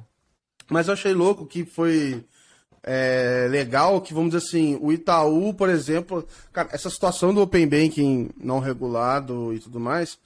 [0.70, 2.24] Mas eu achei louco que foi
[2.84, 7.66] é, legal que, vamos dizer assim, o Itaú, por exemplo, cara, essa situação do Open
[7.66, 10.20] Banking não regulado e tudo mais,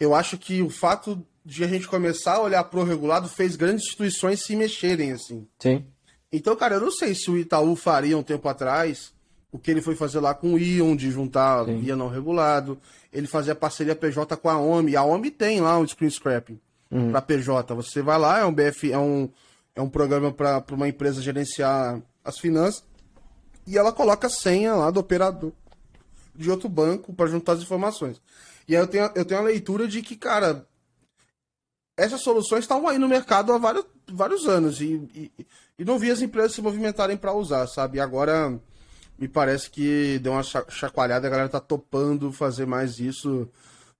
[0.00, 3.84] eu acho que o fato de a gente começar a olhar pro regulado fez grandes
[3.84, 5.46] instituições se mexerem, assim.
[5.60, 5.86] Sim.
[6.32, 9.16] Então, cara, eu não sei se o Itaú faria um tempo atrás
[9.50, 11.78] o que ele foi fazer lá com o Ion, de juntar Sim.
[11.78, 12.78] via não regulado.
[13.12, 14.96] Ele fazia parceria PJ com a OMI.
[14.96, 17.10] A OMI tem lá um screen scrapping uhum.
[17.10, 17.74] para PJ.
[17.74, 19.28] Você vai lá, é um BF, é um,
[19.74, 22.84] é um programa para uma empresa gerenciar as finanças.
[23.66, 25.52] E ela coloca a senha lá do operador
[26.34, 28.20] de outro banco para juntar as informações.
[28.66, 30.66] E aí eu tenho, eu tenho a leitura de que, cara,
[31.96, 35.46] essas soluções estavam aí no mercado há vários, vários anos e, e,
[35.78, 37.98] e não vi as empresas se movimentarem para usar, sabe?
[37.98, 38.58] E agora
[39.18, 43.48] me parece que deu uma chacoalhada, a galera tá topando fazer mais isso.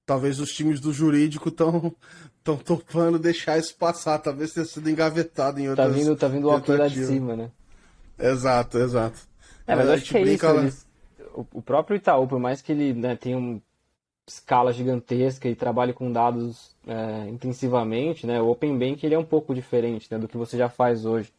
[0.07, 1.95] Talvez os times do jurídico estão
[2.45, 6.29] tão topando deixar isso passar, talvez tenha sido engavetado em tá outras Tá vindo, tá
[6.29, 7.51] vindo o alto lá de cima, né?
[8.19, 9.19] Exato, exato.
[9.67, 10.47] É, mas eu acho que é isso.
[10.47, 10.87] Eles,
[11.53, 13.61] o próprio Itaú, por mais que ele né, tenha uma
[14.27, 19.25] escala gigantesca e trabalhe com dados é, intensivamente, né, o Open Bank ele é um
[19.25, 21.33] pouco diferente né, do que você já faz hoje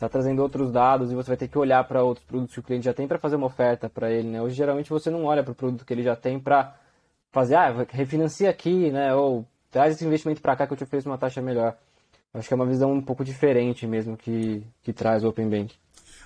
[0.00, 2.62] está trazendo outros dados e você vai ter que olhar para outros produtos que o
[2.62, 4.40] cliente já tem para fazer uma oferta para ele, né?
[4.40, 6.74] Hoje geralmente você não olha para o produto que ele já tem para
[7.30, 9.14] fazer, ah, refinancia aqui, né?
[9.14, 11.76] Ou traz esse investimento para cá que eu te ofereço uma taxa melhor.
[12.32, 15.74] Acho que é uma visão um pouco diferente mesmo que, que traz o Open Bank.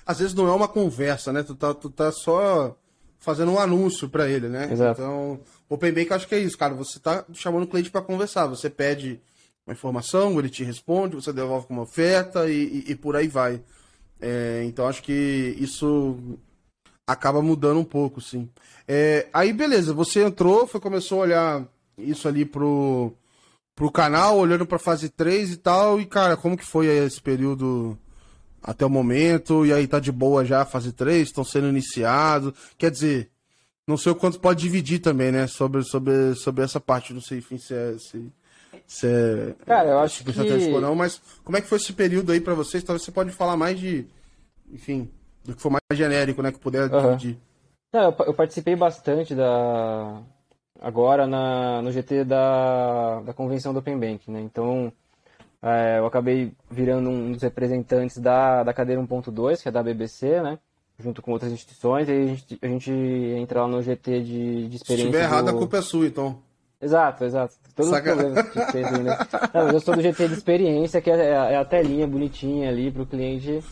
[0.05, 1.43] Às vezes não é uma conversa, né?
[1.43, 2.77] Tu tá, tu tá só
[3.19, 4.71] fazendo um anúncio para ele, né?
[4.71, 5.01] Exato.
[5.01, 6.73] Então, Open Bank acho que é isso, cara.
[6.75, 8.45] Você tá chamando o cliente para conversar.
[8.47, 9.19] Você pede
[9.65, 13.27] uma informação, ele te responde, você devolve com uma oferta e, e, e por aí
[13.27, 13.61] vai.
[14.21, 16.37] É, então acho que isso
[17.07, 18.49] acaba mudando um pouco, sim.
[18.87, 23.11] É, aí beleza, você entrou, foi, começou a olhar isso ali pro,
[23.75, 27.97] pro canal, olhando pra fase 3 e tal, e cara, como que foi esse período
[28.61, 29.65] até o momento?
[29.65, 33.31] E aí tá de boa já a fase 3, estão sendo iniciados, quer dizer,
[33.87, 37.39] não sei o quanto pode dividir também, né, sobre, sobre, sobre essa parte, não sei,
[37.39, 37.97] enfim, se é...
[37.97, 38.31] Se
[38.87, 39.55] você.
[39.65, 40.39] Cara, eu acho que.
[40.71, 42.83] Ou não, mas como é que foi esse período aí para vocês?
[42.83, 44.05] Talvez você pode falar mais de.
[44.71, 45.09] Enfim,
[45.43, 46.51] do que for mais genérico, né?
[46.51, 47.15] Que puder uhum.
[47.15, 47.37] dividir.
[47.93, 50.21] Não, eu, eu, participei bastante da,
[50.81, 54.41] agora na, no GT da, da convenção do Open Bank, né?
[54.41, 54.91] Então,
[55.61, 60.41] é, eu acabei virando um dos representantes da, da cadeira 1.2, que é da BBC,
[60.41, 60.59] né?
[60.99, 64.75] Junto com outras instituições, e a gente, a gente entra lá no GT de, de
[64.75, 64.83] experiência.
[64.85, 65.51] Se estiver errado, do...
[65.51, 66.39] a culpa é sua, então.
[66.81, 67.55] Exato, exato.
[67.75, 68.11] Todos Saca...
[68.11, 69.17] os problemas que teve, né?
[69.53, 73.01] Não, eu sou do GT de experiência, que é, é a telinha bonitinha ali para
[73.01, 73.63] o cliente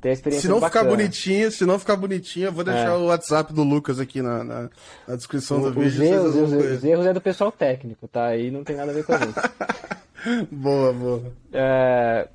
[0.00, 0.84] ter a experiência Se não bacana.
[0.84, 2.96] ficar bonitinho, se não ficar bonitinho, eu vou deixar é.
[2.96, 4.70] o WhatsApp do Lucas aqui na, na,
[5.08, 5.88] na descrição o, do vídeo.
[5.88, 8.26] Os erros, os, os erros é do pessoal técnico, tá?
[8.26, 10.48] Aí não tem nada a ver com a gente.
[10.52, 11.32] boa, boa.
[11.52, 12.28] É,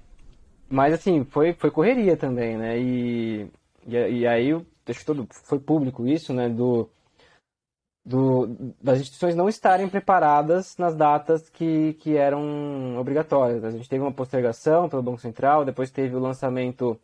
[0.67, 2.79] mas assim, foi, foi correria também, né?
[2.79, 3.47] E,
[3.87, 4.51] e, e aí,
[4.87, 6.49] acho que todo, foi público isso, né?
[6.49, 6.89] Do,
[8.05, 13.63] do, das instituições não estarem preparadas nas datas que, que eram obrigatórias.
[13.63, 16.99] A gente teve uma postergação pelo Banco Central, depois teve o lançamento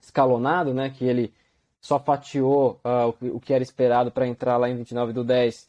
[0.00, 0.90] escalonado, né?
[0.90, 1.32] Que ele
[1.80, 5.68] só fatiou uh, o, o, que era esperado para entrar lá em 29 do 10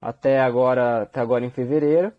[0.00, 2.12] até agora, até agora em fevereiro.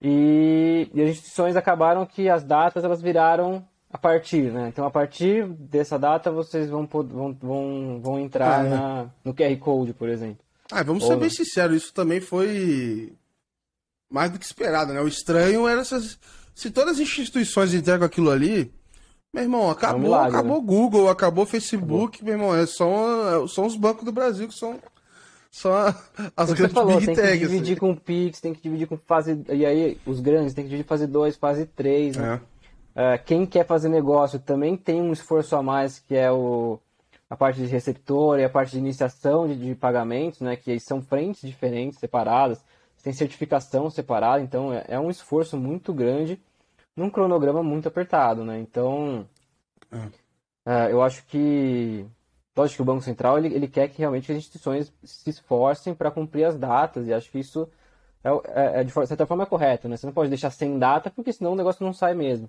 [0.00, 4.68] E, e, as instituições acabaram que as datas elas viraram a partir, né?
[4.68, 8.68] Então a partir dessa data vocês vão, vão, vão, vão entrar ah, é.
[8.68, 10.45] na, no QR Code, por exemplo.
[10.70, 13.12] Ah, vamos Ou ser bem sinceros, isso também foi
[14.10, 15.00] mais do que esperado, né?
[15.00, 16.18] O estranho era essas,
[16.54, 18.72] se todas as instituições entregam aquilo ali,
[19.32, 20.66] meu irmão, acabou, é um milagre, acabou né?
[20.66, 22.24] Google, acabou Facebook, acabou.
[22.24, 24.80] meu irmão, é só, são os bancos do Brasil que são
[25.56, 25.94] só
[26.36, 27.30] as grandes falou, big tem tags.
[27.30, 27.80] Tem que dividir assim.
[27.80, 29.42] com Pix, tem que dividir com fase.
[29.48, 32.16] E aí, os grandes tem que dividir fase 2, fase 3.
[32.16, 32.40] Né?
[32.94, 33.14] É.
[33.14, 36.78] Uh, quem quer fazer negócio também tem um esforço a mais, que é o,
[37.28, 40.56] a parte de receptor e a parte de iniciação de, de pagamentos, né?
[40.56, 42.62] Que são frentes diferentes, separadas.
[43.02, 46.40] Tem certificação separada, então é, é um esforço muito grande
[46.96, 48.58] num cronograma muito apertado, né?
[48.58, 49.28] Então,
[49.92, 49.96] é.
[50.68, 52.04] uh, eu acho que
[52.56, 56.10] Lógico que o Banco Central ele, ele quer que realmente as instituições se esforcem para
[56.10, 57.68] cumprir as datas, e acho que isso
[58.24, 59.96] é, é, é, de certa forma é correto, né?
[59.96, 62.48] Você não pode deixar sem data, porque senão o negócio não sai mesmo.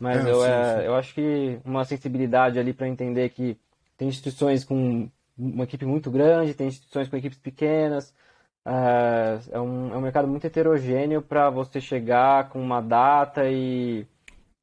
[0.00, 0.86] Mas é, eu, sim, é, sim.
[0.86, 3.56] eu acho que uma sensibilidade ali para entender que
[3.96, 8.14] tem instituições com uma equipe muito grande, tem instituições com equipes pequenas,
[8.64, 14.06] é, é um, é um mercado muito heterogêneo para você chegar com uma data e,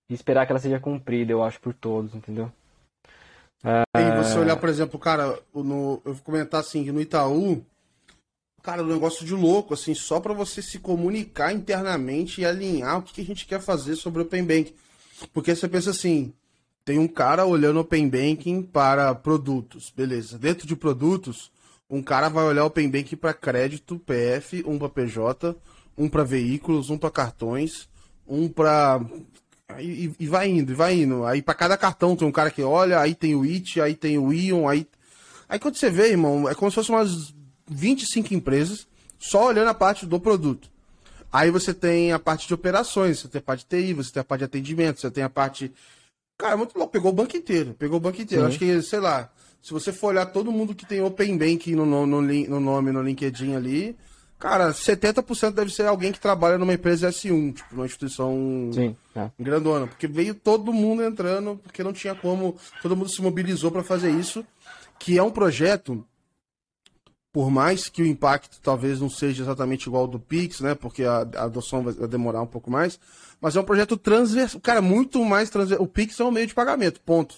[0.10, 2.52] e esperar que ela seja cumprida, eu acho, por todos, entendeu?
[3.98, 7.66] E você olhar, por exemplo, cara, no, eu vou comentar assim, no Itaú,
[8.62, 13.02] cara, um negócio de louco, assim, só para você se comunicar internamente e alinhar o
[13.02, 14.76] que, que, a gente quer fazer sobre o Open Banking.
[15.32, 16.34] Porque você pensa assim,
[16.86, 20.38] tem um cara olhando Open Banking para produtos, beleza.
[20.38, 21.52] Dentro de produtos,
[21.90, 25.56] um cara vai olhar Open Banking para crédito, PF, um para PJ,
[25.98, 27.88] um para veículos, um para cartões,
[28.28, 29.02] um para
[29.80, 31.26] e, e, vai indo, e vai indo.
[31.26, 34.18] Aí para cada cartão tem um cara que olha, aí tem o IT, aí tem
[34.18, 34.88] o Ion, aí.
[35.48, 37.34] Aí quando você vê, irmão, é como se fosse umas
[37.68, 38.88] 25 empresas
[39.20, 40.70] só olhando a parte do produto.
[41.32, 44.22] Aí você tem a parte de operações, você tem a parte de TI, você tem
[44.22, 45.72] a parte de atendimento, você tem a parte.
[46.44, 47.74] Cara, muito louco, pegou o banco inteiro.
[47.80, 48.44] Pegou o banco inteiro.
[48.44, 48.50] Sim.
[48.50, 51.86] Acho que, sei lá, se você for olhar todo mundo que tem Open Bank no,
[51.86, 53.96] no, no, no nome, no LinkedIn ali,
[54.44, 59.32] Cara, 70% deve ser alguém que trabalha numa empresa S1, tipo, numa instituição Sim, é.
[59.40, 59.88] grandona.
[59.88, 62.58] Porque veio todo mundo entrando, porque não tinha como.
[62.82, 64.46] Todo mundo se mobilizou para fazer isso.
[65.00, 66.06] Que é um projeto,
[67.32, 70.76] por mais que o impacto talvez não seja exatamente igual ao do Pix, né?
[70.76, 73.00] Porque a, adoção vai demorar um pouco mais.
[73.44, 74.62] Mas é um projeto transversal.
[74.62, 75.84] Cara, muito mais transversal.
[75.84, 77.36] O Pix é um meio de pagamento, ponto.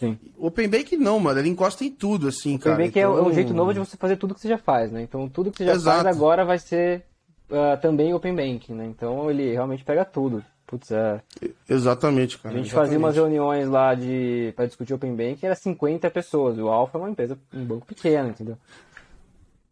[0.00, 0.18] Sim.
[0.36, 1.38] O Open Bank não, mano.
[1.38, 2.74] Ele encosta em tudo, assim, cara.
[2.74, 3.18] Open Bank então...
[3.18, 5.02] é um jeito novo de você fazer tudo que você já faz, né?
[5.02, 6.02] Então tudo que você já Exato.
[6.02, 7.04] faz agora vai ser
[7.48, 8.84] uh, também Open Bank, né?
[8.86, 10.44] Então ele realmente pega tudo.
[10.66, 11.22] Putz, é...
[11.68, 12.52] Exatamente, cara.
[12.52, 12.88] A gente exatamente.
[12.90, 16.58] fazia umas reuniões lá de para discutir Open Bank era 50 pessoas.
[16.58, 18.58] O Alpha é uma empresa, um banco pequeno, entendeu?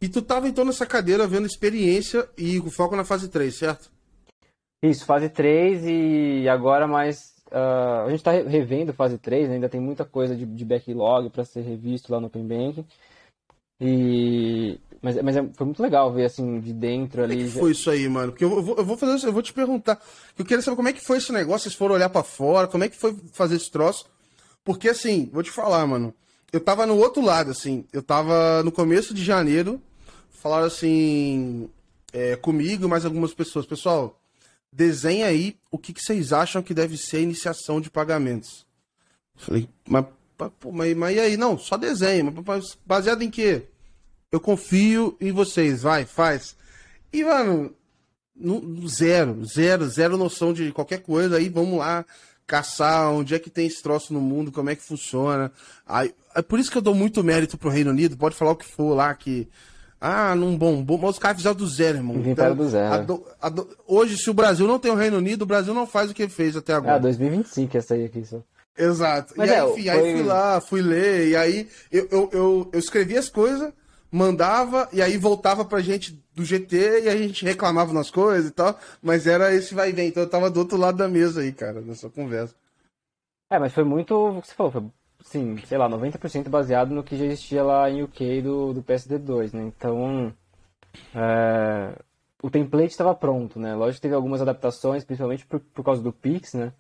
[0.01, 3.92] E tu tava então nessa cadeira vendo experiência e com foco na fase 3, certo?
[4.83, 9.55] Isso, fase 3 e agora mais Uh, a gente está revendo fase 3, né?
[9.57, 12.87] ainda tem muita coisa de, de backlog para ser revisto lá no Open Banking.
[13.79, 14.81] E...
[15.03, 17.35] Mas, mas é, foi muito legal ver assim de dentro ali.
[17.35, 18.33] Como é que foi isso aí, mano?
[18.33, 20.01] Porque eu, vou, eu vou fazer eu vou te perguntar.
[20.39, 22.85] Eu queria saber como é que foi esse negócio, vocês foram olhar para fora, como
[22.85, 24.07] é que foi fazer esse troço.
[24.65, 26.15] Porque assim, vou te falar, mano.
[26.51, 27.85] Eu tava no outro lado, assim.
[27.93, 29.79] Eu tava no começo de janeiro.
[30.31, 31.69] Falaram assim.
[32.15, 33.67] É, comigo e mais algumas pessoas.
[33.67, 34.22] Pessoal,
[34.73, 38.67] desenha aí o que, que vocês acham que deve ser a iniciação de pagamentos.
[39.37, 40.07] Falei, mas,
[40.59, 41.37] pô, mas, mas e aí?
[41.37, 42.25] Não, só desenha.
[42.25, 43.67] Mas baseado em quê?
[44.31, 46.57] Eu confio em vocês, vai, faz.
[47.13, 47.75] E, mano,
[48.35, 51.37] no, zero, zero, zero noção de qualquer coisa.
[51.37, 52.05] Aí vamos lá
[52.47, 55.53] caçar onde é que tem esse troço no mundo, como é que funciona.
[55.87, 58.57] Aí, é por isso que eu dou muito mérito pro Reino Unido, pode falar o
[58.57, 59.49] que for lá, que
[60.05, 60.99] Ah, não bombou.
[60.99, 62.17] Mas os caras fizeram do zero, irmão.
[62.17, 62.93] Inventaram do zero.
[62.93, 65.73] a do- a do- hoje, se o Brasil não tem o Reino Unido, o Brasil
[65.73, 66.99] não faz o que fez até Ah, agora.
[66.99, 68.41] 2025 essa aí aqui só.
[68.77, 69.35] Exato.
[69.37, 72.31] Mas e aí, é, enfim, aí foi- fui lá, fui ler, e aí eu, eu,
[72.33, 73.73] eu, eu escrevia as coisas,
[74.11, 78.53] mandava, e aí voltava pra gente do GT, e a gente reclamava nas coisas e
[78.53, 80.09] tal, mas era esse vai e vem.
[80.09, 82.55] Então eu tava do outro lado da mesa aí, cara, nessa conversa.
[83.51, 84.83] É, mas foi muito o que você falou, foi,
[85.25, 89.53] sim, sei lá, 90% baseado no que já existia lá em UK do, do PSD2,
[89.55, 89.63] né?
[89.65, 90.33] Então,
[91.15, 91.99] é,
[92.43, 93.75] o template estava pronto, né?
[93.75, 96.73] Lógico que teve algumas adaptações, principalmente por, por causa do Pix, né?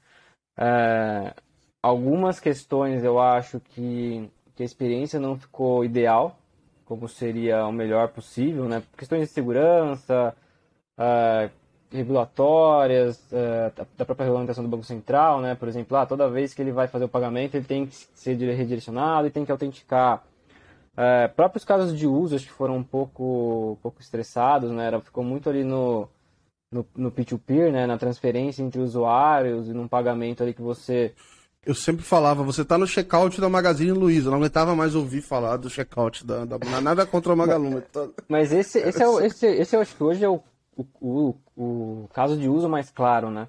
[0.56, 1.34] É,
[1.82, 6.38] algumas questões eu acho que, que a experiência não ficou ideal,
[6.84, 8.82] como seria o melhor possível, né?
[8.96, 10.34] Questões de segurança,
[10.98, 11.50] é,
[11.92, 15.54] regulatórias, é, da- própria regulamentação do Banco Central, né?
[15.54, 18.36] Por exemplo, ah, toda vez que ele vai fazer o pagamento, ele tem que ser
[18.36, 20.22] dire- redirecionado e tem que autenticar.
[20.96, 24.86] É, próprios casos de uso, acho que foram um pouco, um pouco estressados, né?
[24.86, 26.06] Era, ficou muito ali no,
[26.70, 27.86] no, no P2Peer, né?
[27.86, 31.12] Na transferência entre usuários e num pagamento ali que você...
[31.64, 35.22] Eu sempre falava, você tá no checkout da Magazine Luiza, eu não aguentava mais ouvir
[35.22, 37.70] falar do checkout da, da nada contra a Magalu.
[37.70, 40.40] mas Mas esse, esse, é, o- esse, esse eu acho que hoje é o,
[40.76, 43.48] o, o, o caso de uso mais claro, né?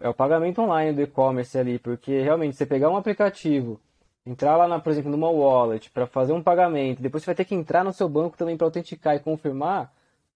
[0.00, 3.80] É o pagamento online do e-commerce ali, porque realmente você pegar um aplicativo,
[4.26, 7.44] entrar lá, na, por exemplo, numa wallet para fazer um pagamento, depois você vai ter
[7.44, 9.92] que entrar no seu banco também para autenticar e confirmar,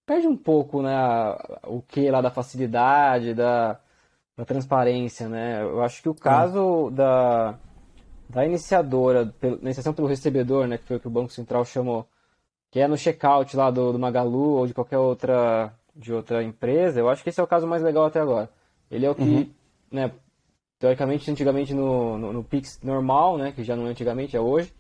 [0.07, 0.91] perde um pouco, né,
[1.67, 3.79] o que lá da facilidade, da,
[4.37, 5.63] da transparência, né?
[5.63, 7.59] Eu acho que o caso da,
[8.29, 11.65] da iniciadora, pelo- na iniciação pelo recebedor, né, que foi o que o Banco Central
[11.65, 12.07] chamou,
[12.71, 17.01] que é no checkout lá do, do Magalu ou de qualquer outra de outra empresa,
[17.01, 18.49] eu acho que esse é o caso mais legal até agora.
[18.91, 19.53] Ele é o que,
[19.91, 20.13] né,
[20.79, 24.73] teoricamente, antigamente no, no, no Pix normal, né, que já não é antigamente, é hoje,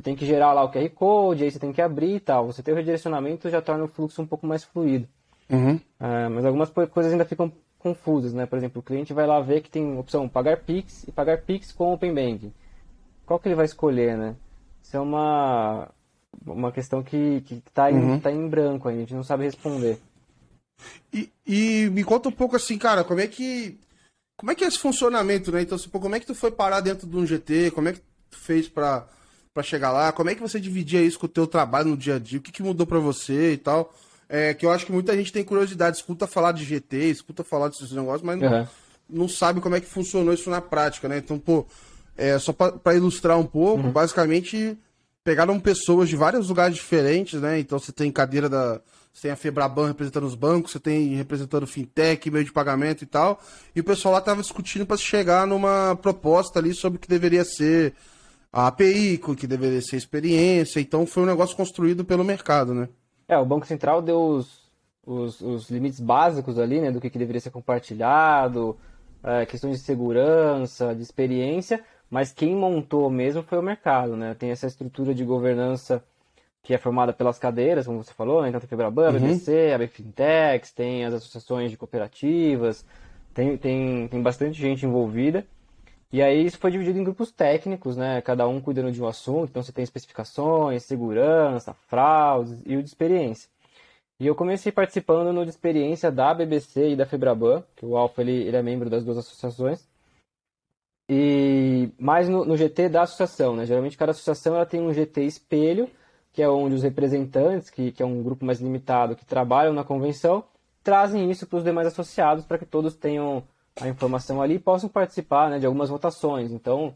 [0.00, 2.46] você tem que gerar lá o QR Code, aí você tem que abrir e tal.
[2.46, 5.06] Você ter o redirecionamento já torna o fluxo um pouco mais fluido.
[5.50, 5.78] Uhum.
[5.98, 8.46] É, mas algumas coisas ainda ficam confusas, né?
[8.46, 11.72] Por exemplo, o cliente vai lá ver que tem opção pagar Pix e pagar Pix
[11.72, 12.52] com Open Banking.
[13.26, 14.36] Qual que ele vai escolher, né?
[14.82, 15.88] Isso é uma,
[16.46, 19.98] uma questão que, que tá, em, tá em branco ainda, a gente não sabe responder.
[21.12, 23.78] E, e me conta um pouco assim, cara, como é que.
[24.36, 25.62] Como é que é esse funcionamento, né?
[25.62, 27.70] Então, como é que tu foi parar dentro de um GT?
[27.72, 29.06] Como é que tu fez pra,
[29.52, 30.12] pra chegar lá?
[30.12, 32.38] Como é que você dividia isso com o teu trabalho no dia a dia?
[32.38, 33.92] O que, que mudou pra você e tal?
[34.28, 37.68] É, que eu acho que muita gente tem curiosidade, escuta falar de GT, escuta falar
[37.68, 38.66] desses negócios, mas não, Uhum.
[39.10, 41.18] não sabe como é que funcionou isso na prática, né?
[41.18, 41.66] Então, pô,
[42.16, 44.78] é, só pra ilustrar um pouco, basicamente
[45.24, 47.58] pegaram pessoas de vários lugares diferentes, né?
[47.58, 48.80] Então você tem cadeira da.
[49.12, 53.06] Você tem a Febraban representando os bancos, você tem representando fintech, meio de pagamento e
[53.06, 53.40] tal.
[53.74, 57.44] E o pessoal lá tava discutindo para chegar numa proposta ali sobre o que deveria
[57.44, 57.94] ser
[58.52, 60.80] a API, o que deveria ser a experiência.
[60.80, 62.88] Então foi um negócio construído pelo mercado, né?
[63.28, 64.70] É, o Banco Central deu os,
[65.06, 68.76] os, os limites básicos ali, né, do que, que deveria ser compartilhado,
[69.22, 74.34] é, questões de segurança, de experiência, mas quem montou mesmo foi o mercado, né?
[74.34, 76.02] Tem essa estrutura de governança
[76.62, 78.50] que é formada pelas cadeiras, como você falou, né?
[78.50, 82.84] Tanto a Febraban, a BBC, a BFintex, tem as associações de cooperativas,
[83.32, 85.46] tem, tem, tem bastante gente envolvida.
[86.12, 88.20] E aí isso foi dividido em grupos técnicos, né?
[88.20, 89.50] Cada um cuidando de um assunto.
[89.50, 93.48] Então você tem especificações, segurança, fraudes e o de experiência.
[94.18, 98.20] E eu comecei participando no de experiência da BBC e da Febraban, que o Alfa
[98.20, 99.88] ele, ele é membro das duas associações.
[101.08, 103.64] E mais no, no GT da associação, né?
[103.64, 105.88] Geralmente cada associação ela tem um GT espelho,
[106.32, 109.84] que é onde os representantes, que, que é um grupo mais limitado, que trabalham na
[109.84, 110.44] convenção,
[110.82, 113.42] trazem isso para os demais associados para que todos tenham
[113.80, 116.52] a informação ali e possam participar né, de algumas votações.
[116.52, 116.94] Então,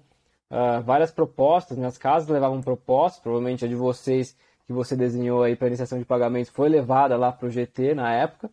[0.51, 5.43] ah, várias propostas, né, as casas levavam propostas, provavelmente a de vocês que você desenhou
[5.43, 8.51] aí para iniciação de pagamento foi levada lá para o GT na época.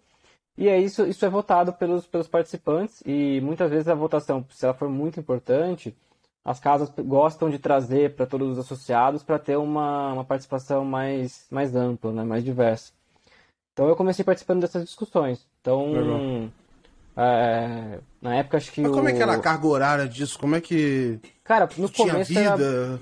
[0.57, 4.65] E aí isso, isso é votado pelos, pelos participantes e muitas vezes a votação, se
[4.65, 5.95] ela for muito importante,
[6.43, 11.45] as casas gostam de trazer para todos os associados para ter uma, uma participação mais,
[11.51, 12.91] mais ampla, né, mais diversa.
[13.73, 15.45] Então eu comecei participando dessas discussões.
[15.61, 16.51] Então,
[17.15, 20.37] é, na época acho que Mas como é o- que era a carga horária disso?
[20.39, 22.99] Como é que Cara, no tinha começo era, vida?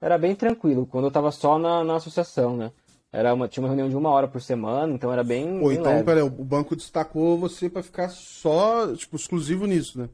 [0.00, 2.70] era bem tranquilo, quando eu tava só na, na associação, né?
[3.12, 5.80] Era uma, tinha uma reunião de uma hora por semana, então era bem, Pô, bem
[5.80, 6.04] então, leve.
[6.04, 10.08] peraí, o banco destacou você pra ficar só, tipo, exclusivo nisso, né?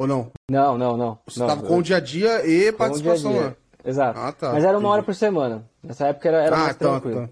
[0.00, 0.32] Ou não?
[0.50, 1.18] Não, não, não.
[1.26, 3.48] Você não, tava eu- com o dia a dia e participação dia dia.
[3.48, 3.56] lá.
[3.84, 4.18] Exato.
[4.18, 5.68] Ah, tá, Mas era uma hora por semana.
[5.82, 7.28] Nessa época era, era Ah, mais tá, tranquilo.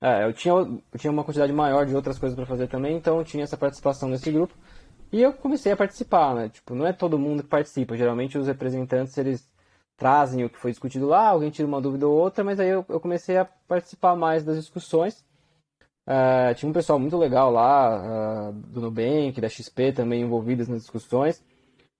[0.00, 0.08] tá.
[0.08, 3.18] É, eu tinha, eu tinha uma quantidade maior de outras coisas pra fazer também, então
[3.18, 4.54] eu tinha essa participação nesse grupo.
[5.12, 6.48] E eu comecei a participar, né?
[6.48, 7.94] Tipo, não é todo mundo que participa.
[7.98, 9.46] Geralmente os representantes, eles
[9.98, 12.82] trazem o que foi discutido lá, alguém tira uma dúvida ou outra, mas aí eu,
[12.88, 15.22] eu comecei a participar mais das discussões.
[16.08, 20.80] Uh, tinha um pessoal muito legal lá, uh, do Nubank, da XP também envolvidos nas
[20.80, 21.42] discussões.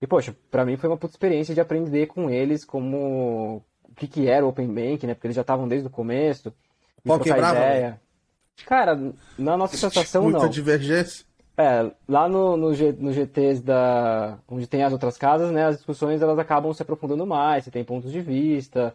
[0.01, 4.07] E, poxa, para mim foi uma puta experiência de aprender com eles como o que,
[4.07, 5.13] que era o Open Bank, né?
[5.13, 6.53] Porque eles já estavam desde o começo.
[7.05, 7.57] Qual quebrava?
[7.57, 8.01] Ideia.
[8.65, 8.99] Cara,
[9.37, 10.45] na nossa sensação Muita não.
[10.45, 11.25] Muita divergência?
[11.59, 15.77] É, lá no, no, G, no GTs da, onde tem as outras casas, né, as
[15.77, 18.93] discussões elas acabam se aprofundando mais, você tem pontos de vista,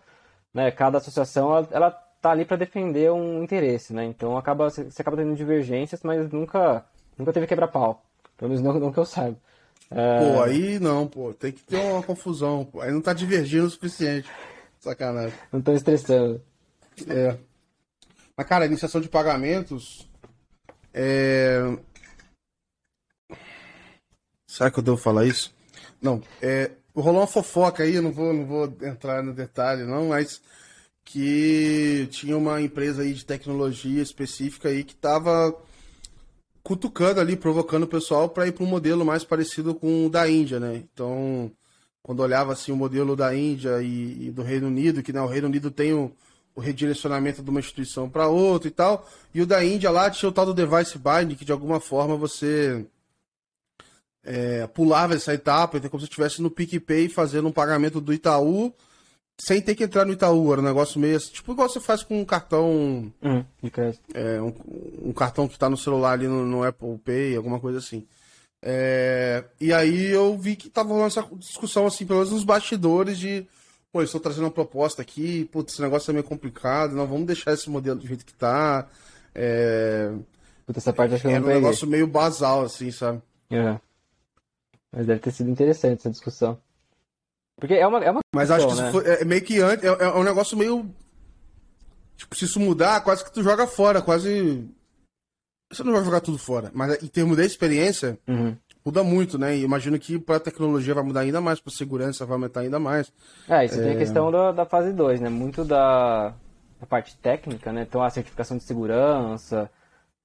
[0.55, 4.87] né, cada associação ela, ela tá ali para defender um interesse, né, então acaba, você
[4.97, 6.85] acaba tendo divergências, mas nunca,
[7.19, 8.01] nunca teve quebra-pau,
[8.37, 9.37] pelo menos não, não que eu saiba.
[9.95, 10.19] É...
[10.21, 12.81] Pô, aí não, pô, tem que ter uma confusão, pô.
[12.81, 14.29] aí não tá divergindo o suficiente,
[14.81, 15.37] sacanagem.
[15.53, 16.43] Não tô estressando.
[17.09, 17.37] É.
[18.37, 20.09] Mas, cara, a iniciação de pagamentos,
[20.93, 21.61] é
[24.53, 25.51] Será que eu devo falar isso?
[25.99, 30.09] Não, é, rolou uma fofoca aí, eu não vou, não vou entrar no detalhe, não,
[30.09, 30.43] mas
[31.03, 35.59] que tinha uma empresa aí de tecnologia específica aí que estava
[36.63, 40.29] cutucando ali, provocando o pessoal para ir para um modelo mais parecido com o da
[40.29, 40.83] Índia, né?
[40.93, 41.51] Então,
[42.03, 45.27] quando olhava assim o modelo da Índia e, e do Reino Unido, que né, o
[45.27, 46.13] Reino Unido tem o,
[46.55, 50.29] o redirecionamento de uma instituição para outra e tal, e o da Índia lá tinha
[50.29, 52.87] o tal do device binding, que de alguma forma você
[54.25, 58.73] é, pulava essa etapa, então como se estivesse no PicPay fazendo um pagamento do Itaú
[59.45, 60.53] sem ter que entrar no Itaú.
[60.53, 63.13] Era um negócio meio assim, tipo igual você faz com um cartão.
[63.23, 63.45] Hum,
[64.15, 67.79] é, um, um, cartão que está no celular ali no, no, Apple Pay, alguma coisa
[67.79, 68.07] assim.
[68.63, 73.19] É, e aí eu vi que tava rolando essa discussão, assim, pelo menos nos bastidores
[73.19, 73.47] de.
[73.91, 77.53] Pô, estou trazendo uma proposta aqui, putz, esse negócio é meio complicado, não vamos deixar
[77.53, 78.89] esse modelo do jeito que tá.
[79.35, 80.11] É...
[80.65, 83.21] Puta, essa parte acho que eu não um negócio meio basal, assim, sabe?
[83.51, 83.79] É.
[84.91, 86.59] Mas deve ter sido interessante essa discussão.
[87.59, 87.99] Porque é uma.
[88.05, 88.91] É uma Mas acho que né?
[88.91, 89.85] foi, é meio que antes.
[89.85, 90.89] É, é, um negócio meio.
[92.17, 94.69] Tipo, se isso mudar, quase que tu joga fora, quase.
[95.71, 96.71] Você não vai jogar tudo fora.
[96.75, 98.57] Mas em termos de experiência, uhum.
[98.85, 99.57] muda muito, né?
[99.57, 102.79] E imagino que para a tecnologia vai mudar ainda mais, para segurança vai aumentar ainda
[102.79, 103.13] mais.
[103.49, 103.83] É, isso é...
[103.83, 105.29] tem a questão da, da fase 2, né?
[105.31, 106.35] Muito da,
[106.81, 107.87] da parte técnica, né?
[107.89, 109.71] Então a certificação de segurança.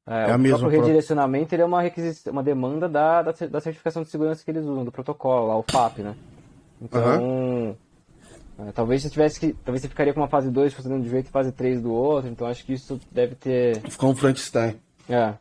[0.07, 1.81] É, é o próprio redirecionamento ele é uma,
[2.27, 5.65] uma demanda da, da, da, certificação de segurança que eles usam, do protocolo, lá, o
[5.69, 6.15] FAP, né?
[6.81, 7.75] Então, uhum.
[8.59, 9.53] é, talvez você tivesse que.
[9.53, 11.93] Talvez você ficaria com uma fase 2 fazendo de um jeito e fase 3 do
[11.93, 13.81] outro, então acho que isso deve ter.
[13.89, 14.75] Ficou um Frankenstein.
[15.09, 15.33] É.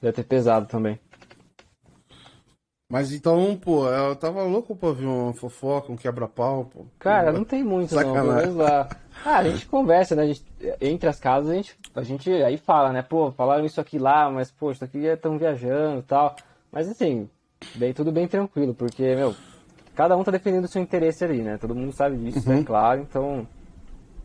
[0.00, 0.98] Deve ter pesado também.
[2.92, 6.84] Mas então, pô, eu tava louco pra ver uma fofoca, um quebra-pau, pô.
[6.98, 8.50] Cara, não tem muito Sacanagem.
[8.50, 8.86] não, lá.
[9.24, 10.26] Ah, a gente conversa, né?
[10.26, 10.44] Gente,
[10.78, 13.00] entre as casas a gente, a gente aí fala, né?
[13.00, 16.36] Pô, falaram isso aqui lá, mas, pô, isso aqui estão viajando e tal.
[16.70, 17.30] Mas assim,
[17.76, 19.34] bem, tudo bem tranquilo, porque, meu,
[19.94, 21.58] cada um tá defendendo o seu interesse ali, né?
[21.58, 22.60] Todo mundo sabe disso, é uhum.
[22.60, 23.00] é claro.
[23.02, 23.46] Então,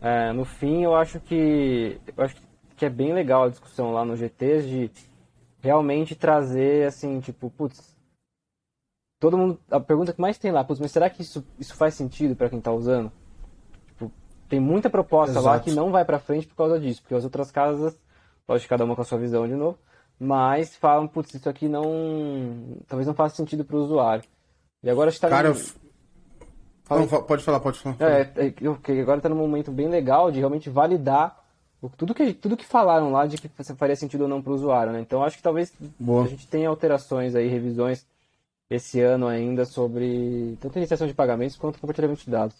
[0.00, 2.00] é, no fim, eu acho que.
[2.16, 2.36] Eu acho
[2.76, 4.90] que é bem legal a discussão lá no GT de
[5.60, 7.96] realmente trazer, assim, tipo, putz,
[9.18, 9.60] todo mundo.
[9.70, 12.58] A pergunta que mais tem lá, mas será que isso, isso faz sentido para quem
[12.58, 13.10] está usando?
[13.88, 14.12] Tipo,
[14.48, 15.46] tem muita proposta Exato.
[15.46, 17.98] lá que não vai para frente por causa disso, porque as outras casas,
[18.48, 19.78] lógico, cada uma com a sua visão de novo,
[20.18, 22.78] mas falam, putz, isso aqui não.
[22.86, 24.24] talvez não faça sentido para o usuário.
[24.82, 25.28] E agora está.
[25.28, 25.54] Cara,
[26.84, 27.96] Fala não, pode falar, pode falar.
[28.00, 31.44] É, é, agora está num momento bem legal de realmente validar
[31.96, 34.92] tudo que, tudo que falaram lá de que faria sentido ou não para o usuário,
[34.92, 35.00] né?
[35.00, 36.24] Então acho que talvez Boa.
[36.24, 38.04] a gente tenha alterações aí, revisões
[38.68, 42.56] esse ano ainda sobre tanto iniciação de pagamentos quanto compartilhamento de dados.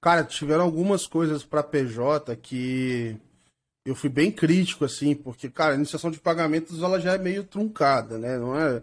[0.00, 3.16] Cara, tiveram algumas coisas para PJ que
[3.84, 7.44] eu fui bem crítico, assim, porque, cara, a iniciação de pagamentos ela já é meio
[7.44, 8.36] truncada, né?
[8.36, 8.82] Não é.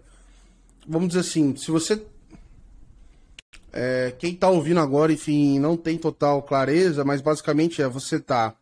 [0.87, 2.01] Vamos dizer assim, se você.
[3.75, 8.55] É, quem tá ouvindo agora, enfim, não tem total clareza, mas basicamente é você tá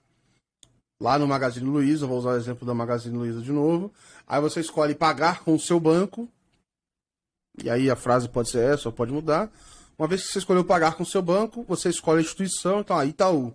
[1.02, 3.92] lá no Magazine Luiza, vou usar o exemplo da Magazine Luiza de novo.
[4.26, 6.30] Aí você escolhe pagar com o seu banco
[7.62, 9.52] e aí a frase pode ser essa ou pode mudar.
[10.00, 12.98] Uma vez que você escolheu pagar com o seu banco, você escolhe a instituição, então
[12.98, 13.54] a Itaú.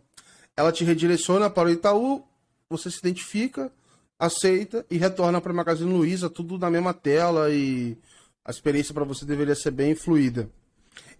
[0.55, 2.23] Ela te redireciona para o Itaú,
[2.69, 3.73] você se identifica,
[4.19, 7.97] aceita e retorna para a Magazine Luiza, tudo na mesma tela e
[8.45, 10.51] a experiência para você deveria ser bem fluida.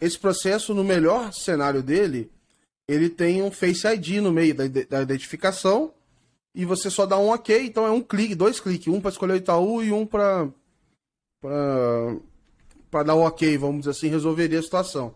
[0.01, 2.31] Esse processo, no melhor cenário dele,
[2.89, 5.93] ele tem um Face ID no meio da, da identificação
[6.55, 9.35] e você só dá um OK, então é um clique, dois cliques, um para escolher
[9.35, 10.49] o Itaú e um para
[12.91, 15.15] para dar um ok, vamos dizer assim, resolveria a situação.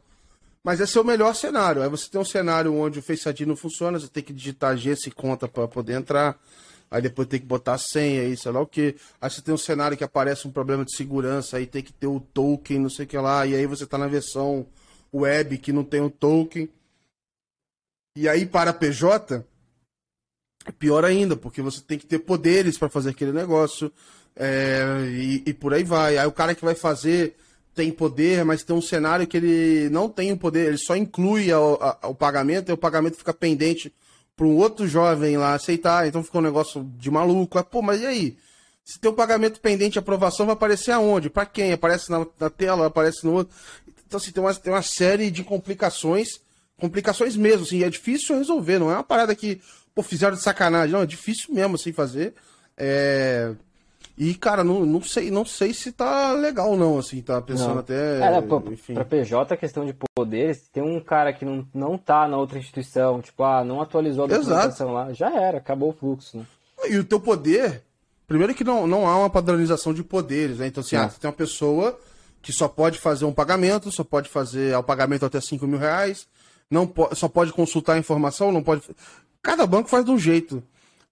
[0.62, 1.82] Mas esse é o melhor cenário.
[1.82, 4.76] Aí você tem um cenário onde o Face ID não funciona, você tem que digitar
[4.76, 6.38] G se conta para poder entrar.
[6.90, 8.96] Aí depois tem que botar a senha aí, sei lá o que.
[9.20, 12.08] Aí você tem um cenário que aparece um problema de segurança, aí tem que ter
[12.08, 13.46] o token, não sei o que lá.
[13.46, 14.66] E aí você está na versão
[15.14, 16.68] web que não tem o token.
[18.16, 19.44] E aí para PJ,
[20.78, 23.92] pior ainda, porque você tem que ter poderes para fazer aquele negócio
[24.36, 26.18] é, e, e, por aí vai.
[26.18, 27.36] Aí o cara que vai fazer
[27.74, 31.52] tem poder, mas tem um cenário que ele não tem o poder, ele só inclui
[31.52, 33.92] a, a, o pagamento e o pagamento fica pendente
[34.40, 37.58] para um outro jovem lá aceitar, então fica um negócio de maluco.
[37.58, 38.38] Ah, pô, mas e aí?
[38.82, 41.28] Se tem o pagamento pendente, a aprovação vai aparecer aonde?
[41.28, 41.74] Para quem?
[41.74, 43.54] Aparece na, na, tela, aparece no outro.
[44.06, 46.40] Então, assim, tem uma, tem uma série de complicações,
[46.78, 49.60] complicações mesmo, assim, é difícil resolver, não é uma parada que,
[49.94, 52.32] pô, fizeram de sacanagem, não, é difícil mesmo, assim, fazer.
[52.78, 53.52] É...
[54.20, 57.78] E, cara, não, não, sei, não sei se tá legal não, assim, tá pensando não.
[57.78, 58.20] até.
[58.20, 58.92] É, pô, enfim.
[58.92, 62.58] Pra PJ, a questão de poderes, tem um cara que não, não tá na outra
[62.58, 66.46] instituição, tipo, ah, não atualizou a documentação lá, já era, acabou o fluxo, né?
[66.84, 67.82] E o teu poder,
[68.26, 70.66] primeiro que não, não há uma padronização de poderes, né?
[70.66, 71.98] Então, assim, ah, você tem uma pessoa
[72.42, 76.28] que só pode fazer um pagamento, só pode fazer o pagamento até 5 mil reais,
[76.70, 78.82] não po só pode consultar a informação, não pode.
[79.42, 80.62] Cada banco faz de um jeito.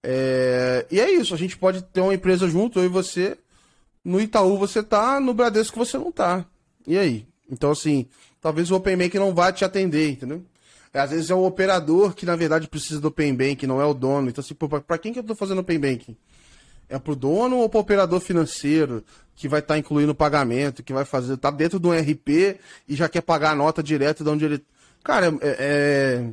[0.02, 0.86] É...
[0.90, 3.36] E é isso, a gente pode ter uma empresa junto, eu e você.
[4.04, 6.44] No Itaú você tá, no Bradesco você não tá.
[6.86, 7.26] E aí?
[7.50, 8.06] Então, assim,
[8.40, 10.44] talvez o Open Bank não vá te atender, entendeu?
[10.92, 13.94] Às vezes é o operador que, na verdade, precisa do Open Bank, não é o
[13.94, 14.28] dono.
[14.28, 16.16] Então, assim, para quem que eu tô fazendo Open Bank?
[16.88, 19.04] É pro dono ou pro operador financeiro
[19.36, 22.96] que vai estar tá incluindo o pagamento, que vai fazer, tá dentro do RP e
[22.96, 24.64] já quer pagar a nota direto de onde ele.
[25.04, 26.30] Cara, é, é,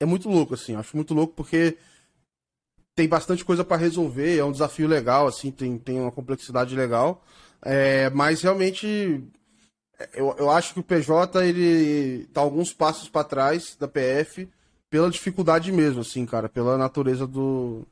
[0.00, 0.76] é muito louco, assim.
[0.76, 1.76] Acho muito louco porque
[2.94, 7.24] tem bastante coisa para resolver, é um desafio legal, assim, tem, tem uma complexidade legal.
[7.64, 9.22] É, mas realmente
[10.14, 14.48] eu, eu acho que o PJ ele tá alguns passos para trás da PF
[14.90, 17.86] pela dificuldade mesmo, assim, cara, pela natureza do,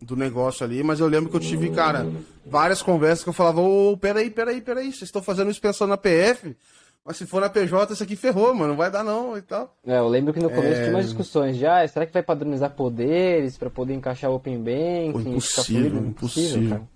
[0.00, 0.82] do negócio ali.
[0.82, 2.06] Mas eu lembro que eu tive, cara,
[2.46, 5.96] várias conversas que eu falava: Ô, peraí, peraí, peraí, vocês estão fazendo isso pensando na
[5.96, 6.56] PF?
[7.04, 8.68] Mas se for na PJ, isso aqui ferrou, mano.
[8.68, 9.74] Não vai dar não e tal.
[9.86, 10.82] É, eu lembro que no começo é...
[10.84, 14.58] tinha umas discussões de, ah, será que vai padronizar poderes para poder encaixar o Open
[14.58, 15.12] Banking?
[15.12, 16.88] Pô, impossível, impossível, impossível.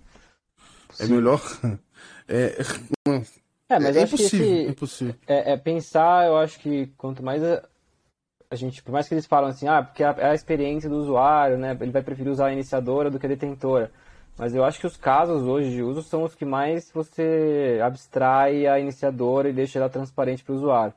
[0.99, 1.41] É melhor...
[2.27, 2.55] É,
[3.69, 5.15] é mas é, impossível, que esse, impossível.
[5.27, 7.63] É, é, pensar, eu acho que quanto mais a,
[8.49, 10.89] a, gente, por mais que eles falam assim, ah, porque é a, é a experiência
[10.89, 11.77] do usuário, né?
[11.79, 13.91] Ele vai preferir usar a iniciadora do que a detentora.
[14.37, 18.67] Mas eu acho que os casos hoje de uso são os que mais você abstrai
[18.67, 20.93] a iniciadora e deixa ela transparente para o usuário.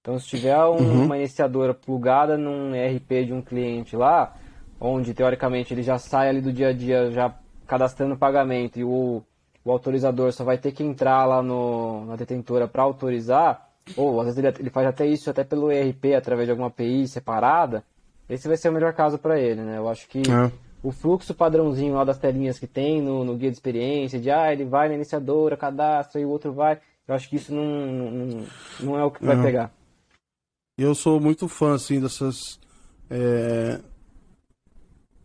[0.00, 1.04] Então, se tiver um, uhum.
[1.04, 4.34] uma iniciadora plugada num ERP de um cliente lá,
[4.80, 7.34] onde teoricamente ele já sai ali do dia a dia já
[7.66, 9.22] cadastrando o pagamento e o,
[9.62, 14.26] o autorizador só vai ter que entrar lá no, na detentora para autorizar, ou às
[14.28, 17.84] vezes ele, ele, faz até isso até pelo ERP através de alguma API separada,
[18.26, 19.76] esse vai ser o melhor caso para ele, né?
[19.76, 23.50] Eu acho que é o fluxo padrãozinho lá das telinhas que tem no, no, guia
[23.50, 26.80] de experiência, de ah, ele vai na iniciadora, cadastra e o outro vai.
[27.06, 28.46] Eu acho que isso não, não,
[28.80, 29.42] não é o que vai é.
[29.42, 29.72] pegar.
[30.78, 32.58] Eu sou muito fã, assim, dessas.
[33.10, 33.80] É...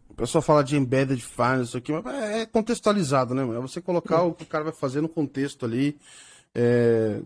[0.10, 3.43] O pessoal fala de embedded finance, aqui, mas é contextualizado, né?
[3.43, 5.97] É você colocar o que o cara vai fazer no contexto ali.
[6.53, 7.22] É...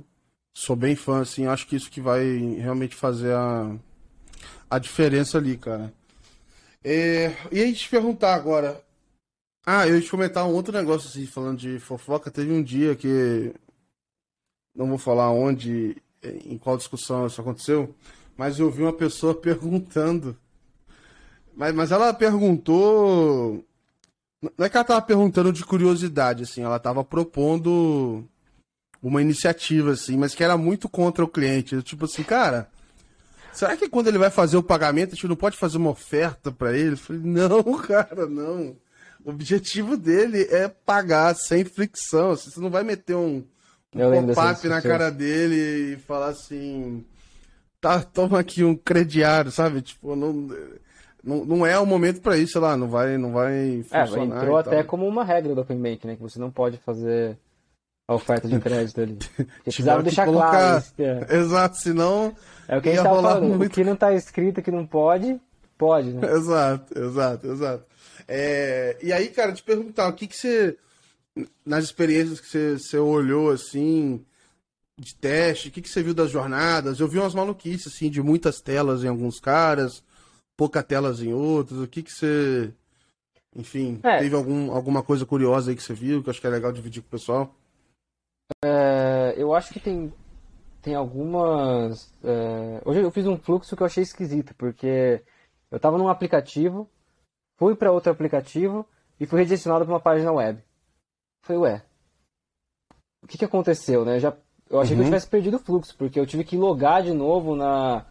[0.53, 2.23] Sou bem fã, assim, acho que isso que vai
[2.59, 3.75] realmente fazer a,
[4.69, 5.93] a diferença ali, cara.
[6.83, 8.81] É, e aí te perguntar agora.
[9.65, 12.31] Ah, eu ia te comentar um outro negócio assim, falando de fofoca.
[12.31, 13.53] Teve um dia que.
[14.75, 17.93] Não vou falar onde, em qual discussão isso aconteceu,
[18.37, 20.37] mas eu vi uma pessoa perguntando.
[21.55, 23.63] Mas, mas ela perguntou.
[24.57, 28.23] Não é que ela tava perguntando de curiosidade, assim, ela tava propondo
[29.03, 31.81] uma iniciativa, assim, mas que era muito contra o cliente.
[31.83, 32.69] Tipo assim, cara,
[33.53, 36.51] Será que quando ele vai fazer o pagamento, a gente não pode fazer uma oferta
[36.51, 36.93] para ele?
[36.93, 38.75] Eu falei, não, cara, não.
[39.23, 42.31] O objetivo dele é pagar sem fricção.
[42.31, 43.43] Assim, você não vai meter um,
[43.93, 47.03] um pop-up na cara dele e falar assim.
[47.81, 49.81] Tá, toma aqui um crediário, sabe?
[49.81, 50.33] Tipo, não,
[51.23, 54.35] não, não é o momento para isso, sei lá, não vai, não vai é, funcionar.
[54.35, 56.15] É, entrou até como uma regra do Open Bank, né?
[56.15, 57.37] Que você não pode fazer
[58.09, 59.19] a oferta de crédito ali.
[59.63, 60.49] Precisava deixar colocar...
[60.49, 60.79] claro.
[60.79, 61.37] Isso, é.
[61.37, 62.35] Exato, senão
[62.67, 63.55] é o que a gente tava falando.
[63.55, 63.71] Muito...
[63.71, 65.39] O que não tá escrito que não pode,
[65.77, 66.27] pode, né?
[66.33, 67.85] Exato, exato, exato.
[68.27, 70.75] É, e aí, cara, te perguntar, o que que você,
[71.63, 74.25] nas experiências que você, você olhou, assim,
[74.97, 76.99] de teste, o que que você viu das jornadas?
[76.99, 80.03] Eu vi umas maluquices, assim, de muitas telas em alguns caras,
[80.57, 82.71] pouca telas em outros, o que que você...
[83.55, 84.17] Enfim, é.
[84.17, 86.71] teve algum, alguma coisa curiosa aí que você viu, que eu acho que é legal
[86.71, 87.55] dividir com o pessoal?
[88.63, 90.13] É, eu acho que tem
[90.81, 92.11] tem algumas.
[92.23, 92.81] É...
[92.85, 95.23] Hoje eu fiz um fluxo que eu achei esquisito, porque
[95.69, 96.89] eu estava num aplicativo,
[97.57, 98.85] fui para outro aplicativo
[99.19, 100.63] e fui redirecionado para uma página web.
[101.43, 101.83] Falei, ué,
[103.21, 104.15] o que, que aconteceu, né?
[104.15, 104.33] Eu, já,
[104.69, 104.85] eu achei uhum.
[104.87, 105.05] que eu uhum.
[105.05, 108.05] tivesse perdido o fluxo, porque eu tive que logar de novo na,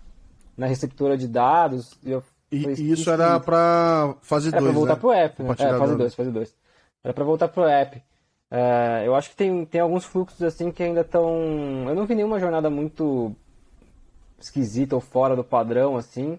[0.57, 1.99] na receptora de dados.
[2.05, 5.01] E eu E, e isso era para fase 2, Era pra voltar né?
[5.01, 5.51] pro app, né?
[5.59, 6.57] É, fase 2, fase 2.
[7.05, 8.03] Era pra voltar pro app.
[8.51, 11.31] É, eu acho que tem, tem alguns fluxos assim que ainda estão.
[11.89, 13.35] Eu não vi nenhuma jornada muito
[14.39, 16.39] esquisita ou fora do padrão, assim.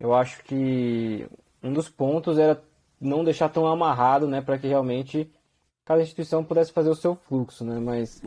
[0.00, 1.26] Eu acho que
[1.62, 2.60] um dos pontos era
[3.00, 5.30] não deixar tão amarrado, né, para que realmente
[5.84, 7.78] cada instituição pudesse fazer o seu fluxo, né?
[7.78, 8.20] Mas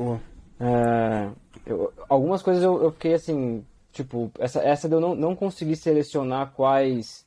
[0.60, 1.30] é,
[1.66, 6.52] eu- algumas coisas eu, eu fiquei assim, tipo, essa, essa eu não, não consegui selecionar
[6.54, 7.26] quais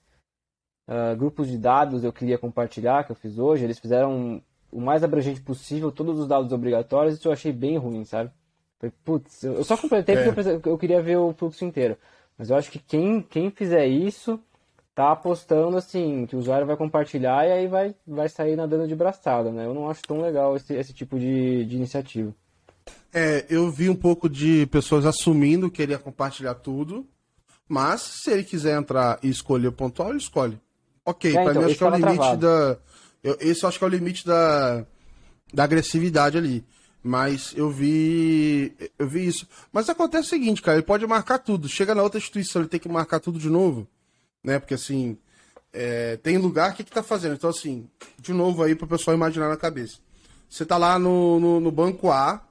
[0.88, 3.62] ah, grupos de dados eu queria compartilhar, que eu fiz hoje.
[3.64, 4.42] Eles fizeram
[4.72, 8.30] o mais abrangente possível, todos os dados obrigatórios, isso eu achei bem ruim, sabe?
[8.78, 10.30] Falei, putz, eu só completei porque É.
[10.30, 11.96] eu preciso- eu queria ver o fluxo inteiro.
[12.38, 14.40] Mas eu acho que quem, quem fizer isso
[14.94, 18.94] tá apostando assim, que o usuário vai compartilhar e aí vai, vai sair nadando de
[18.94, 19.66] braçada, né?
[19.66, 22.34] Eu não acho tão legal esse, esse tipo de, de iniciativa.
[23.12, 27.06] É, eu vi um pouco de pessoas assumindo que ele ia compartilhar tudo,
[27.68, 30.58] mas se ele quiser entrar e escolher o pontual, ele escolhe.
[31.04, 32.40] Ok, É, pra então, mim acho que é o limite travado.
[32.40, 32.78] da.
[33.22, 34.84] Eu, esse eu acho que é o limite da,
[35.52, 36.64] da agressividade ali.
[37.02, 38.74] Mas eu vi.
[38.98, 39.46] Eu vi isso.
[39.72, 41.68] Mas acontece o seguinte, cara, ele pode marcar tudo.
[41.68, 43.88] Chega na outra instituição, ele tem que marcar tudo de novo.
[44.44, 44.58] Né?
[44.58, 45.16] Porque assim.
[45.72, 47.34] é, tem lugar, o que, que tá fazendo?
[47.34, 49.98] Então, assim, de novo aí pro pessoal imaginar na cabeça.
[50.48, 52.42] Você tá lá no, no, no banco A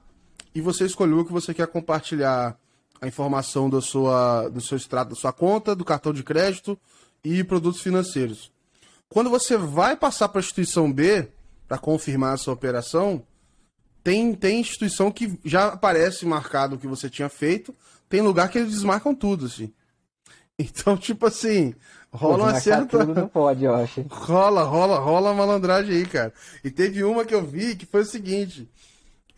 [0.54, 2.58] e você escolheu que você quer compartilhar
[3.00, 6.78] a informação da sua, do seu extrato da sua conta, do cartão de crédito
[7.24, 8.50] e produtos financeiros.
[9.12, 11.28] Quando você vai passar para a instituição B
[11.66, 13.26] para confirmar essa operação,
[14.04, 17.74] tem, tem instituição que já aparece marcado o que você tinha feito,
[18.08, 19.72] tem lugar que eles desmarcam tudo, assim.
[20.62, 21.74] Então, tipo assim,
[22.12, 22.98] rola uma certa.
[22.98, 24.02] tudo não pode, eu acho.
[24.12, 26.34] Rola, rola, rola a malandragem aí, cara.
[26.62, 28.68] E teve uma que eu vi que foi o seguinte: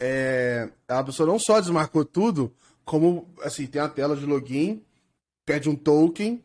[0.01, 2.53] é, a pessoa não só desmarcou tudo,
[2.85, 4.83] como assim, tem a tela de login,
[5.47, 6.43] pede um token,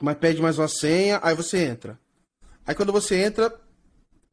[0.00, 1.96] mas pede mais uma senha, aí você entra.
[2.66, 3.54] Aí quando você entra,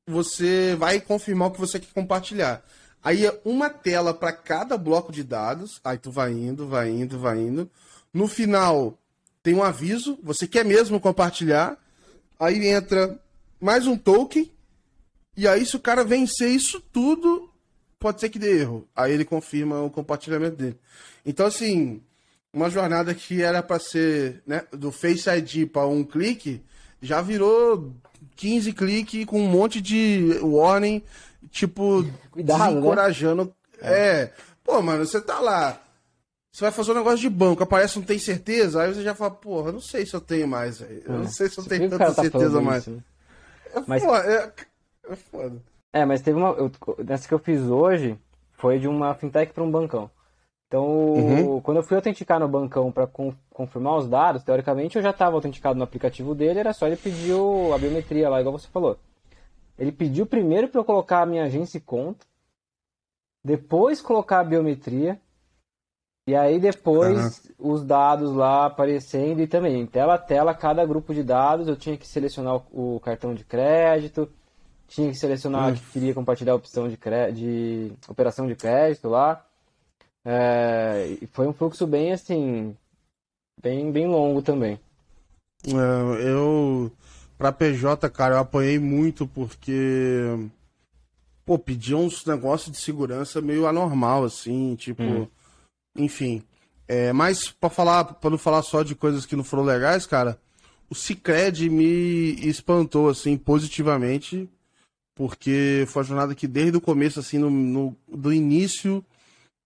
[0.07, 2.63] você vai confirmar o que você quer compartilhar.
[3.03, 7.19] Aí é uma tela para cada bloco de dados, aí tu vai indo, vai indo,
[7.19, 7.69] vai indo.
[8.13, 8.97] No final
[9.41, 11.77] tem um aviso, você quer mesmo compartilhar,
[12.39, 13.19] aí entra
[13.59, 14.49] mais um token,
[15.35, 17.49] e aí se o cara vencer isso tudo,
[17.99, 18.87] pode ser que dê erro.
[18.95, 20.79] Aí ele confirma o compartilhamento dele.
[21.25, 22.01] Então, assim,
[22.53, 26.61] uma jornada que era para ser né, do Face ID para um clique,
[27.01, 27.93] já virou
[28.35, 31.01] 15 cliques com um monte de warning,
[31.51, 32.67] tipo, Cuidado, né?
[32.69, 33.53] desencorajando.
[33.81, 34.29] É.
[34.63, 35.79] Pô, mano, você tá lá.
[36.51, 39.31] Você vai fazer um negócio de banco, aparece não tem certeza, aí você já fala,
[39.31, 41.01] porra, eu não sei se eu tenho mais, velho.
[41.05, 42.83] Eu não sei se eu tenho tanta tá certeza mais.
[42.83, 42.99] isso, né?
[43.75, 44.53] É Mas- foda, é,
[45.11, 45.55] é foda.
[45.91, 46.49] É, mas teve uma.
[46.49, 46.71] eu-
[47.03, 48.17] nessa que eu fiz hoje
[48.53, 50.09] foi de uma fintech para um bancão.
[50.73, 51.61] Então, Uhum.
[51.61, 55.77] quando eu fui autenticar no bancão para confirmar os dados, teoricamente eu já estava autenticado
[55.77, 57.35] no aplicativo dele, era só ele pedir
[57.71, 58.97] a biometria lá, igual você falou.
[59.77, 62.25] Ele pediu primeiro para eu colocar a minha agência e conta,
[63.43, 65.21] depois colocar a biometria,
[66.25, 71.13] e aí depois os dados lá aparecendo e também em tela a tela cada grupo
[71.13, 74.27] de dados eu tinha que selecionar o, cartão de crédito,
[74.87, 75.75] tinha que selecionar Hum.
[75.75, 76.97] que queria compartilhar a opção de,
[77.31, 79.45] de operação de crédito lá.
[80.25, 82.75] É, e foi um fluxo bem assim,
[83.61, 84.79] bem, bem longo também.
[85.65, 86.91] É, eu,
[87.37, 90.49] pra PJ, cara, eu apanhei muito porque,
[91.45, 95.27] pô, pediam uns negócios de segurança meio anormal, assim, tipo, Hum.
[95.97, 96.43] enfim.
[96.87, 100.37] É, mas pra falar, para não falar só de coisas que não foram legais, cara,
[100.89, 104.49] o Cicred me espantou, assim, positivamente,
[105.15, 109.03] porque foi uma jornada que desde o começo, assim, no, no- do início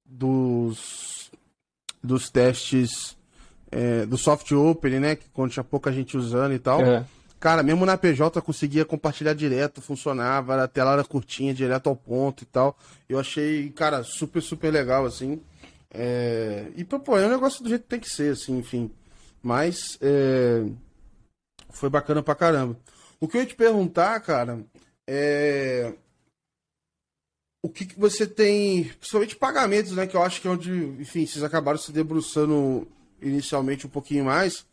[0.07, 1.29] dos,
[2.03, 3.17] dos testes
[3.71, 5.15] é, do soft open, né?
[5.15, 6.81] Que quando tinha pouca gente usando e tal.
[6.81, 7.05] É.
[7.39, 11.95] Cara, mesmo na PJ eu conseguia compartilhar direto, funcionava, a tela era curtinha, direto ao
[11.95, 12.75] ponto e tal.
[13.07, 15.39] Eu achei, cara, super, super legal, assim.
[15.91, 16.67] É...
[16.75, 18.89] E, pô, é um negócio do jeito que tem que ser, assim, enfim.
[19.43, 20.65] Mas é...
[21.69, 22.75] foi bacana pra caramba.
[23.19, 24.59] O que eu ia te perguntar, cara,
[25.05, 25.93] é.
[27.61, 30.05] O que, que você tem, principalmente pagamentos, né?
[30.07, 32.87] Que eu acho que é onde, enfim, vocês acabaram se debruçando
[33.21, 34.65] inicialmente um pouquinho mais.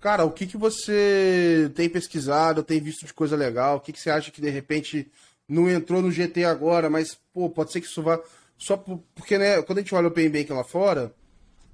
[0.00, 3.76] Cara, o que, que você tem pesquisado, tem visto de coisa legal?
[3.76, 5.10] O que, que você acha que de repente
[5.48, 8.20] não entrou no GT agora, mas, pô, pode ser que isso vá.
[8.58, 11.14] Só por- porque, né, quando a gente olha o Open Banking lá fora,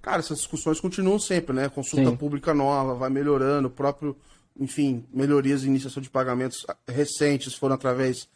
[0.02, 1.68] cara, essas discussões continuam sempre, né?
[1.68, 2.16] Consulta Sim.
[2.16, 4.16] pública nova, vai melhorando, o próprio,
[4.58, 8.28] enfim, melhorias em iniciação de pagamentos recentes foram através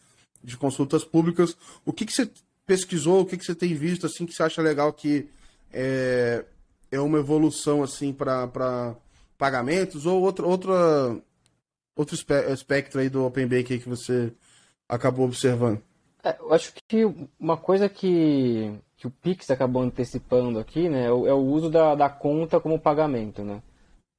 [0.45, 1.57] de consultas públicas.
[1.85, 2.31] O que, que você
[2.67, 5.29] pesquisou, o que, que você tem visto, assim, que você acha legal que
[5.73, 6.45] é,
[6.93, 8.95] é uma evolução, assim, para
[9.39, 10.05] pagamentos?
[10.05, 11.17] Ou outra, outra,
[11.97, 14.33] outro espectro aí do Open Bank que você
[14.89, 15.83] acabou observando?
[16.23, 17.05] É, eu acho que
[17.39, 21.71] uma coisa que, que o Pix acabou antecipando aqui, né, é o, é o uso
[21.71, 23.63] da, da conta como pagamento, né?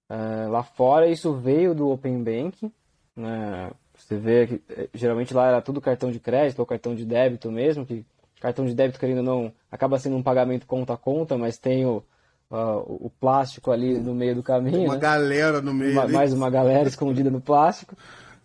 [0.07, 2.71] É, lá fora isso veio do Open Banking,
[3.15, 3.71] né?
[3.97, 7.51] Você vê que é, geralmente lá era tudo cartão de crédito ou cartão de débito
[7.51, 8.05] mesmo, que
[8.39, 11.85] cartão de débito, querendo ou não, acaba sendo um pagamento conta a conta, mas tem
[11.85, 12.03] o,
[12.51, 14.77] uh, o plástico ali no meio do caminho.
[14.77, 14.99] Tem uma né?
[14.99, 15.93] galera no meio.
[15.93, 17.95] Uma, mais uma galera escondida no plástico.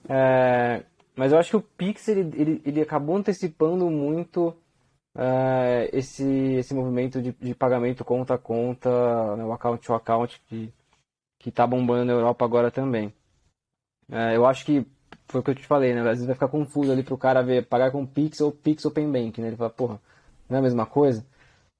[0.08, 0.82] É,
[1.14, 4.56] mas eu acho que o Pix ele, ele, ele acabou antecipando muito
[5.14, 6.24] uh, esse,
[6.54, 10.72] esse movimento de, de pagamento conta a conta, né, o account to account, que
[11.46, 13.08] está bombando na Europa agora também.
[14.08, 14.86] Uh, eu acho que
[15.30, 16.00] foi o que eu te falei, né?
[16.00, 18.84] Às vezes vai ficar confuso ali para o cara ver pagar com Pix ou Pix
[18.84, 19.48] Open Bank, né?
[19.48, 20.00] Ele fala, porra,
[20.48, 21.24] não é a mesma coisa?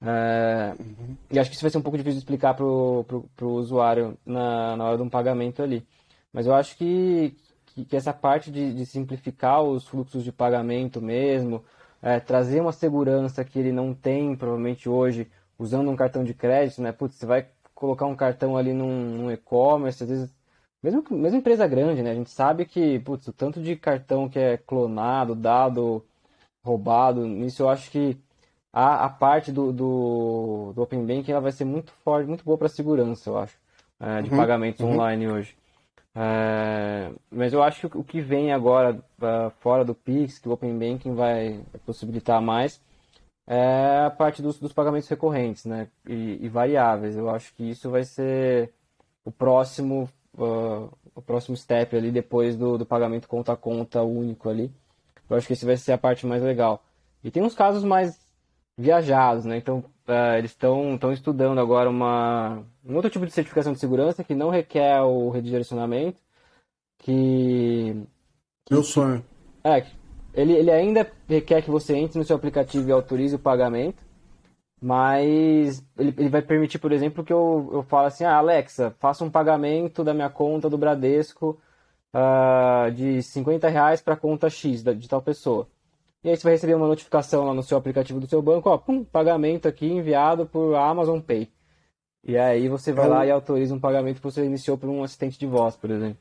[0.03, 1.17] É, uhum.
[1.31, 4.77] E acho que isso vai ser um pouco difícil de explicar para o usuário na,
[4.77, 5.87] na hora de um pagamento ali.
[6.33, 7.37] Mas eu acho que,
[7.67, 11.65] que, que essa parte de, de, simplificar os fluxos de pagamento mesmo,
[12.01, 16.81] é, trazer uma segurança que ele não tem, provavelmente hoje, usando um cartão de crédito,
[16.81, 16.93] né?
[16.93, 20.35] Putz, você vai colocar um cartão ali num, num e-commerce, às vezes,
[20.83, 22.11] mesmo, mesmo empresa grande, né?
[22.13, 26.05] A gente sabe que, putz, o tanto de cartão que é clonado, dado,
[26.65, 28.17] roubado, nisso eu acho que
[28.73, 32.59] a, a parte do, do, do Open Banking ela vai ser muito forte, muito boa
[32.59, 33.57] para segurança, eu acho,
[33.99, 34.37] é, de uhum.
[34.37, 34.93] pagamentos uhum.
[34.93, 35.57] online hoje.
[36.15, 39.01] É, mas eu acho que o que vem agora
[39.61, 42.81] fora do Pix, que o Open Banking vai, possibilitar mais,
[43.47, 47.17] é a parte dos, dos pagamentos recorrentes né, e, e, variáveis.
[47.17, 48.73] Eu acho que isso vai ser
[49.25, 54.49] o próximo, uh, o próximo step ali depois do, do pagamento conta a conta único
[54.49, 54.73] ali.
[55.29, 56.83] Eu acho que esse vai ser a parte mais legal.
[57.23, 58.19] E tem uns casos mais
[58.77, 59.59] viajados, né?
[59.59, 59.79] Então,
[60.09, 64.51] uh, eles estão estudando agora uma, um outro tipo de certificação de segurança que não
[64.51, 66.19] requer o redirecionamento,
[66.99, 67.95] que...
[68.65, 69.25] que Meu sonho.
[69.63, 69.87] É,
[70.33, 74.03] ele, ele ainda requer que você entre no seu aplicativo e autorize o pagamento,
[74.81, 79.25] mas ele, ele vai permitir, por exemplo, que eu, eu fale assim, ah, Alexa, faça
[79.25, 81.61] um pagamento da minha conta do Bradesco
[82.15, 85.69] uh, de 50 reais para a conta X de tal pessoa.
[86.25, 88.79] E aí você vai receber uma notificação lá no seu aplicativo do seu banco, ó,
[88.79, 91.49] pum, pagamento aqui enviado por Amazon Pay.
[92.23, 95.03] E aí você vai então, lá e autoriza um pagamento que você iniciou por um
[95.03, 96.19] assistente de voz, por exemplo.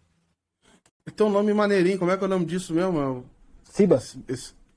[1.05, 3.25] Então, nome maneirinho, como é que é o nome disso mesmo?
[3.63, 3.99] Ciba.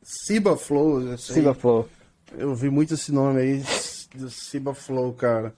[0.03, 1.17] Ciba Flow.
[1.19, 1.89] Ciba Flow.
[2.37, 3.63] Eu vi muito esse nome aí,
[4.15, 5.55] do Ciba Flow, cara.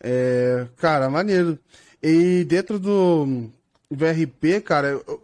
[0.00, 1.58] É, cara, maneiro.
[2.02, 3.50] E dentro do
[3.90, 5.22] VRP, cara, eu,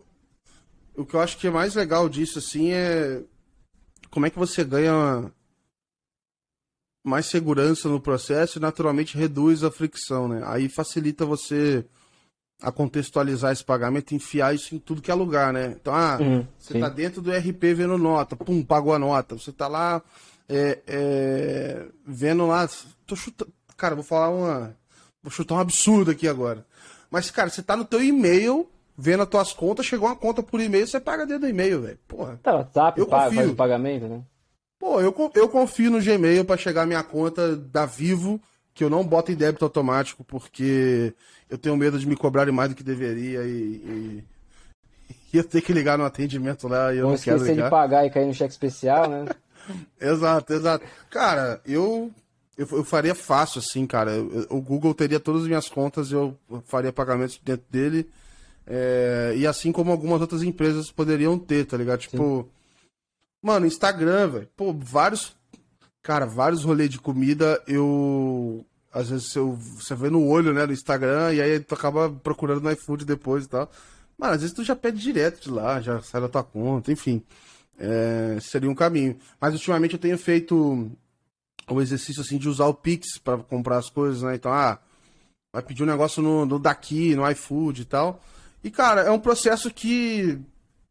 [0.97, 3.23] o que eu acho que é mais legal disso, assim, é
[4.11, 5.31] como é que você ganha
[7.05, 10.43] mais segurança no processo e naturalmente reduz a fricção, né?
[10.45, 11.85] Aí facilita você
[12.63, 15.77] a contextualizar esse pagamento, enfiar isso em tudo que é lugar, né?
[15.81, 16.19] Então, ah,
[16.59, 16.81] você sim.
[16.81, 19.37] tá dentro do RP vendo nota, pum, pagou a nota.
[19.37, 20.03] Você tá lá
[20.51, 22.69] é, é, vendo lá,
[23.07, 24.77] tô chutando, cara, vou falar uma,
[25.23, 26.67] vou chutar um absurdo aqui agora.
[27.11, 30.61] Mas, cara, você tá no teu e-mail vendo as tuas contas, chegou uma conta por
[30.61, 31.99] e-mail, você paga dentro do e-mail, velho.
[32.07, 32.39] Porra.
[32.43, 33.39] Tá, WhatsApp, eu paga, confio.
[33.39, 34.21] faz o pagamento, né?
[34.79, 38.41] Pô, eu, eu confio no Gmail para chegar a minha conta da Vivo,
[38.75, 41.15] que eu não boto em débito automático, porque
[41.49, 44.25] eu tenho medo de me cobrarem mais do que deveria e,
[45.33, 47.65] e, eu ter que ligar no atendimento lá e eu não, não quero ligar.
[47.65, 49.27] de pagar e cair no cheque especial, né?
[50.01, 50.85] exato, exato.
[51.11, 52.11] Cara, eu,
[52.57, 54.13] eu, eu faria fácil assim, cara.
[54.13, 58.09] Eu, o Google teria todas as minhas contas e eu faria pagamentos dentro dele
[58.73, 61.99] é, e assim como algumas outras empresas poderiam ter, tá ligado?
[61.99, 62.49] Tipo, Sim.
[63.43, 64.49] mano, Instagram, velho.
[64.57, 65.37] Pô, vários.
[66.01, 68.65] Cara, vários rolês de comida, eu.
[68.93, 72.61] Às vezes eu, você vê no olho, né, no Instagram, e aí tu acaba procurando
[72.61, 73.71] no iFood depois e tal.
[74.17, 77.23] Mano, às vezes tu já pede direto de lá, já sai da tua conta, enfim.
[77.81, 79.17] É, seria um caminho.
[79.41, 80.91] Mas ultimamente eu tenho feito
[81.67, 84.35] o exercício assim de usar o Pix para comprar as coisas, né?
[84.35, 84.79] Então, ah,
[85.51, 88.21] vai pedir um negócio no, no daqui, no iFood e tal.
[88.63, 90.39] E, cara, é um processo que.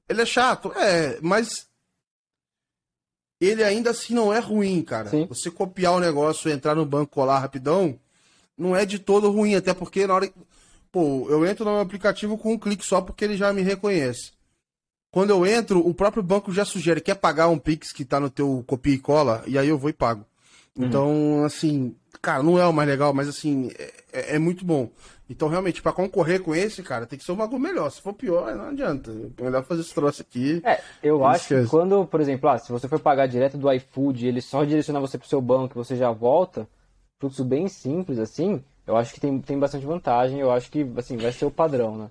[0.08, 1.68] Ele é chato, é, mas.
[3.40, 5.12] Ele ainda assim não é ruim, cara.
[5.12, 5.26] Sim.
[5.28, 7.98] Você copiar o negócio, entrar no banco, colar rapidão,
[8.58, 10.34] não é de todo ruim, até porque na hora.
[10.92, 14.32] Pô, eu entro no aplicativo com um clique só porque ele já me reconhece.
[15.12, 18.30] Quando eu entro, o próprio banco já sugere, quer pagar um Pix que tá no
[18.30, 20.24] teu copia e cola, e aí eu vou e pago.
[20.78, 20.86] Uhum.
[20.86, 24.90] Então, assim, cara, não é o mais legal, mas assim, é, é, é muito bom.
[25.30, 27.92] Então, realmente, para concorrer com esse, cara, tem que ser um bagulho melhor.
[27.92, 29.12] Se for pior, não adianta.
[29.38, 30.60] É melhor fazer esse troço aqui.
[30.66, 34.28] É, eu acho que quando, por exemplo, ah, se você for pagar direto do iFood
[34.28, 36.68] ele só direcionar você pro seu banco e você já volta,
[37.20, 40.40] fluxo bem simples assim, eu acho que tem, tem bastante vantagem.
[40.40, 42.10] Eu acho que, assim, vai ser o padrão, né?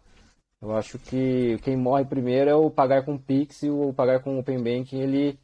[0.61, 4.39] Eu acho que quem morre primeiro é o pagar com Pix e o pagar com
[4.39, 5.39] Open Banking, ele,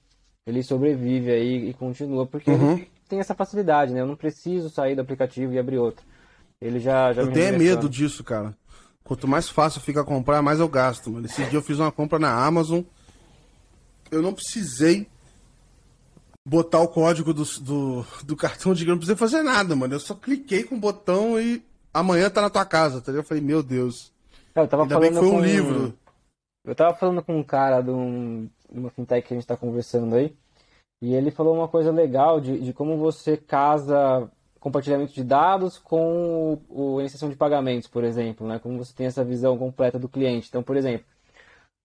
[0.45, 2.73] ele sobrevive aí e continua, porque uhum.
[2.73, 4.01] ele tem essa facilidade, né?
[4.01, 6.05] Eu não preciso sair do aplicativo e abrir outro.
[6.61, 8.57] Ele já, já Eu tenho medo disso, cara.
[9.05, 11.27] Quanto mais fácil fica comprar, mais eu gasto, mano.
[11.27, 12.81] Esse dia eu fiz uma compra na Amazon.
[14.11, 15.07] Eu não precisei
[16.45, 19.95] botar o código do, do, do cartão de grana, não precisei fazer nada, mano.
[19.95, 21.63] Eu só cliquei com o botão e
[21.93, 23.21] amanhã tá na tua casa, entendeu?
[23.21, 24.14] Eu falei, meu Deus.
[24.55, 25.37] É, eu tava Ainda falando foi com...
[25.37, 25.99] um livro.
[26.65, 29.57] Eu tava falando com um cara de, um, de uma fintech que a gente tá
[29.57, 30.35] conversando aí.
[31.03, 36.59] E ele falou uma coisa legal de, de como você casa compartilhamento de dados com
[36.71, 38.59] o, a iniciação de pagamentos, por exemplo, né?
[38.59, 40.49] Como você tem essa visão completa do cliente.
[40.49, 41.07] Então, por exemplo,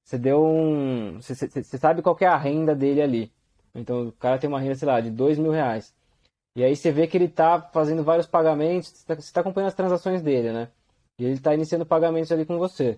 [0.06, 1.20] você deu um.
[1.22, 3.34] Você, você sabe qual é a renda dele ali.
[3.76, 5.94] Então o cara tem uma renda, sei lá, de dois mil reais.
[6.56, 9.76] E aí você vê que ele está fazendo vários pagamentos, você está tá acompanhando as
[9.76, 10.70] transações dele, né?
[11.20, 12.98] E ele está iniciando pagamentos ali com você.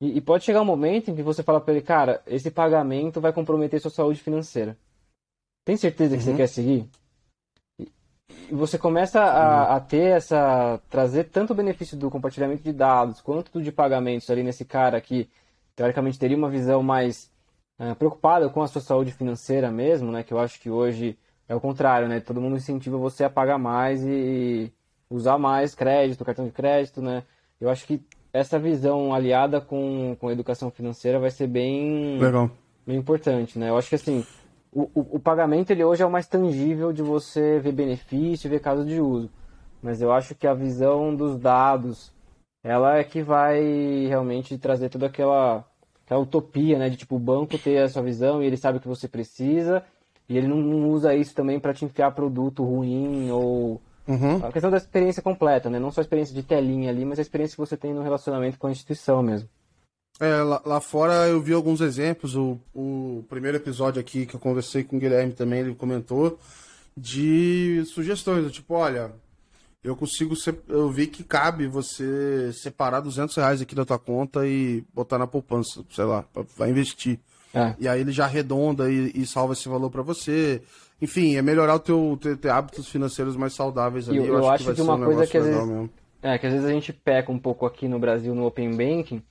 [0.00, 3.20] E, e, pode chegar um momento em que você fala para ele, cara, esse pagamento
[3.20, 4.76] vai comprometer sua saúde financeira.
[5.64, 6.30] Tem certeza que uhum.
[6.30, 6.88] você quer seguir?
[7.78, 10.80] E você começa a, a, ter essa.
[10.88, 15.00] trazer tanto o benefício do compartilhamento de dados quanto do de pagamentos ali nesse cara
[15.00, 15.28] que
[15.76, 17.30] teoricamente teria uma visão mais
[17.78, 20.22] é, preocupada com a sua saúde financeira mesmo, né?
[20.22, 21.16] Que eu acho que hoje
[21.48, 22.20] é o contrário, né?
[22.20, 24.72] Todo mundo incentiva você a pagar mais e
[25.10, 27.24] usar mais crédito, cartão de crédito, né?
[27.60, 28.00] Eu acho que
[28.32, 32.50] essa visão aliada com, com a educação financeira vai ser bem, Legal.
[32.86, 33.70] bem importante, né?
[33.70, 34.24] Eu acho que assim,
[34.72, 38.60] o, o, o, pagamento ele hoje é o mais tangível de você ver benefício, ver
[38.60, 39.28] caso de uso.
[39.82, 42.12] Mas eu acho que a visão dos dados,
[42.62, 45.64] ela é que vai realmente trazer toda aquela
[46.04, 46.88] aquela utopia, né?
[46.88, 49.84] De tipo, o banco ter a sua visão e ele sabe o que você precisa
[50.28, 53.80] e ele não, não usa isso também para te enfiar produto ruim ou.
[54.10, 54.44] Uhum.
[54.44, 55.78] A questão da experiência completa, né?
[55.78, 58.58] Não só a experiência de telinha ali, mas a experiência que você tem no relacionamento
[58.58, 59.48] com a instituição mesmo.
[60.18, 62.34] É, lá, lá fora eu vi alguns exemplos.
[62.34, 66.40] O, o primeiro episódio aqui que eu conversei com o Guilherme também, ele comentou
[66.96, 69.12] de sugestões, tipo, olha,
[69.82, 70.34] eu consigo.
[70.66, 75.26] Eu vi que cabe você separar 200 reais aqui da tua conta e botar na
[75.26, 76.24] poupança, sei lá,
[76.56, 77.20] vai investir.
[77.54, 77.74] É.
[77.78, 80.62] E aí ele já arredonda e, e salva esse valor para você.
[81.00, 84.18] Enfim, é melhorar o teu, teu, teu, hábitos financeiros mais saudáveis ali.
[84.18, 85.66] Eu, eu, eu acho, que, que uma um coisa que às vezes.
[85.66, 85.90] Mesmo.
[86.22, 89.22] É, que às vezes a gente peca um pouco aqui no Brasil no Open Banking,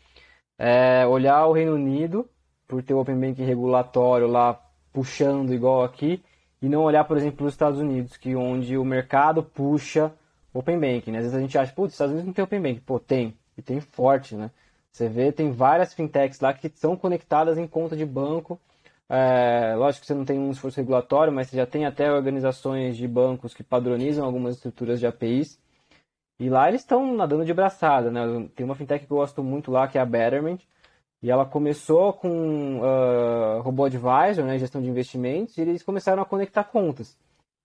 [0.58, 2.28] é olhar o Reino Unido,
[2.68, 4.60] por ter o Open Banking regulatório lá
[4.92, 6.24] puxando igual aqui,
[6.62, 10.12] e não olhar, por exemplo, os Estados Unidos, que onde o mercado puxa
[10.54, 11.20] Open Banking, né?
[11.20, 12.82] Às vezes a gente acha, putz, Estados Unidos não tem Open Banking.
[12.86, 13.38] Pô, tem.
[13.58, 14.52] E tem forte, né?
[14.92, 18.60] Você vê, tem várias fintechs lá que são conectadas em conta de banco.
[19.10, 22.96] É, lógico que você não tem um esforço regulatório, mas você já tem até organizações
[22.96, 25.60] de bancos que padronizam algumas estruturas de APIs.
[26.40, 28.22] E lá eles estão nadando de braçada, né?
[28.56, 30.60] Tem uma fintech que eu gosto muito lá, que é a Betterment.
[31.22, 36.26] E ela começou com uh, robô advisor, né, gestão de investimentos, e eles começaram a
[36.26, 37.18] conectar contas.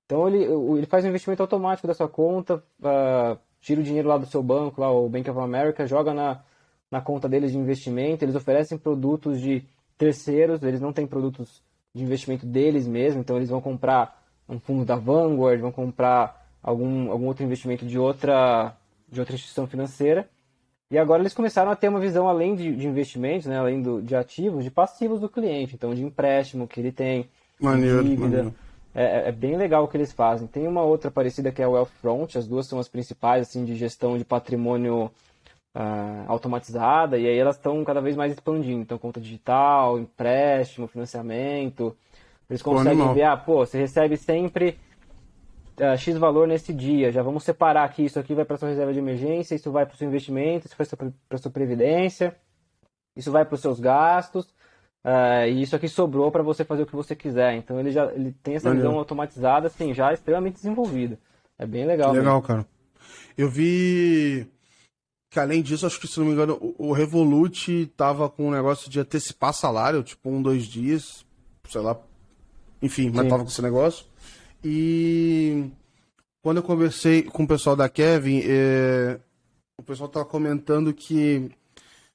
[0.04, 0.44] Então ele,
[0.76, 4.42] ele faz um investimento automático da sua conta, uh, tira o dinheiro lá do seu
[4.42, 6.42] banco, lá o Bank of America, joga na,
[6.90, 8.24] na conta deles de investimento.
[8.24, 9.64] Eles oferecem produtos de
[9.96, 11.62] terceiros, eles não têm produtos
[11.94, 17.10] de investimento deles mesmo, então eles vão comprar um fundo da Vanguard, vão comprar algum,
[17.10, 18.76] algum outro investimento de outra,
[19.08, 20.28] de outra instituição financeira.
[20.90, 24.02] E agora eles começaram a ter uma visão além de, de investimentos, né, além do,
[24.02, 27.28] de ativos, de passivos do cliente, então de empréstimo que ele tem,
[27.60, 28.26] maneiro, dívida.
[28.26, 28.54] Maneiro.
[28.94, 30.46] É, é, é, bem legal o que eles fazem.
[30.46, 33.74] Tem uma outra parecida que é o Wealthfront, as duas são as principais assim de
[33.74, 35.10] gestão de patrimônio
[35.74, 38.82] uh, automatizada, e aí elas estão cada vez mais expandindo.
[38.82, 41.96] Então, conta digital, empréstimo, financiamento.
[42.48, 44.78] Eles conseguem ver, ah, pô, você recebe sempre
[45.80, 48.92] uh, X valor nesse dia, já vamos separar aqui, isso aqui vai para sua reserva
[48.92, 50.86] de emergência, isso vai para o seu investimento, isso vai
[51.28, 52.36] para sua previdência,
[53.16, 54.54] isso vai para os seus gastos.
[55.04, 57.54] Uh, e isso aqui sobrou para você fazer o que você quiser.
[57.56, 61.18] Então ele já ele tem essa visão automatizada, assim, já extremamente desenvolvida.
[61.58, 62.12] É bem legal.
[62.12, 62.46] Legal, mesmo.
[62.46, 62.66] cara.
[63.36, 64.48] Eu vi
[65.34, 68.88] que além disso, acho que se não me engano, o Revolut tava com um negócio
[68.88, 71.26] de antecipar salário, tipo um, dois dias,
[71.68, 71.98] sei lá.
[72.80, 73.28] Enfim, mas Sim.
[73.30, 74.06] tava com esse negócio.
[74.62, 75.70] E
[76.40, 79.18] quando eu conversei com o pessoal da Kevin, é...
[79.76, 81.50] o pessoal tava comentando que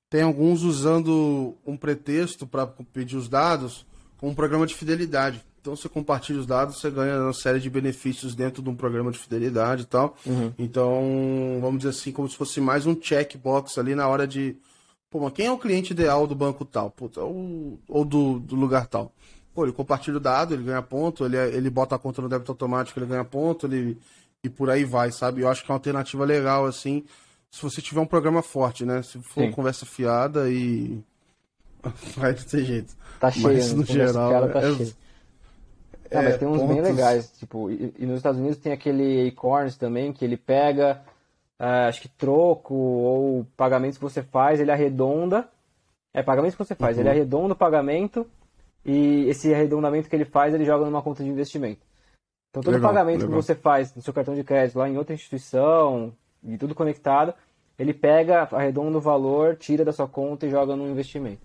[0.09, 3.85] tem alguns usando um pretexto para pedir os dados
[4.17, 5.43] com um programa de fidelidade.
[5.59, 9.11] Então você compartilha os dados, você ganha uma série de benefícios dentro de um programa
[9.11, 10.15] de fidelidade e tal.
[10.25, 10.53] Uhum.
[10.57, 14.55] Então, vamos dizer assim, como se fosse mais um checkbox ali na hora de.
[15.09, 16.89] Pô, mas quem é o cliente ideal do banco tal?
[16.91, 19.11] Puta, ou, ou do, do lugar tal?
[19.53, 22.51] Pô, ele compartilha o dado, ele ganha ponto, ele, ele bota a conta no débito
[22.51, 23.97] automático, ele ganha ponto, ele,
[24.43, 25.41] e por aí vai, sabe?
[25.41, 27.03] Eu acho que é uma alternativa legal, assim,
[27.51, 29.01] se você tiver um programa forte, né?
[29.01, 29.51] Se for Sim.
[29.51, 30.99] conversa fiada e.
[32.15, 32.95] Vai ter jeito.
[33.19, 34.29] Tá cheio, mas, no geral.
[34.29, 34.75] Fiada, tá é...
[34.75, 34.93] cheio.
[36.11, 36.73] Não, mas é, tem uns pontos...
[36.73, 41.01] bem legais, tipo, e, e, nos Estados Unidos tem aquele Acorns também, que ele pega,
[41.59, 45.47] uh, acho que troco ou pagamentos que você faz, ele arredonda,
[46.13, 47.03] é pagamentos que você faz, uhum.
[47.03, 48.25] ele arredonda o pagamento
[48.83, 51.81] e esse arredondamento que ele faz, ele joga numa conta de investimento.
[52.49, 53.29] Então todo legal, pagamento legal.
[53.29, 56.11] que você faz no seu cartão de crédito lá em outra instituição
[56.43, 57.33] e tudo conectado,
[57.77, 61.41] ele pega, arredonda o valor, tira da sua conta e joga no investimento.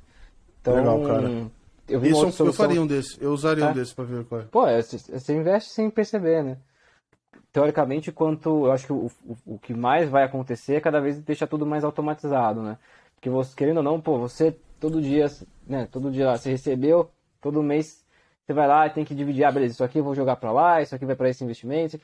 [0.61, 1.51] Então, legal, cara.
[1.89, 3.69] Eu, vi Isso, eu faria um desse, eu usaria é?
[3.69, 4.45] um desse para ver qual é.
[4.45, 6.57] Pô, é, você investe sem perceber, né?
[7.53, 11.19] Teoricamente, quanto eu acho que o, o, o que mais vai acontecer é cada vez
[11.19, 12.79] deixar tudo mais automatizado, né?
[13.15, 15.27] Porque você, querendo ou não, pô, você todo dia,
[15.67, 17.11] né, todo dia você recebeu,
[17.41, 18.05] todo mês
[18.45, 20.53] você vai lá e tem que dividir, ah, beleza, isso aqui eu vou jogar para
[20.53, 21.99] lá, isso aqui vai para esse investimento,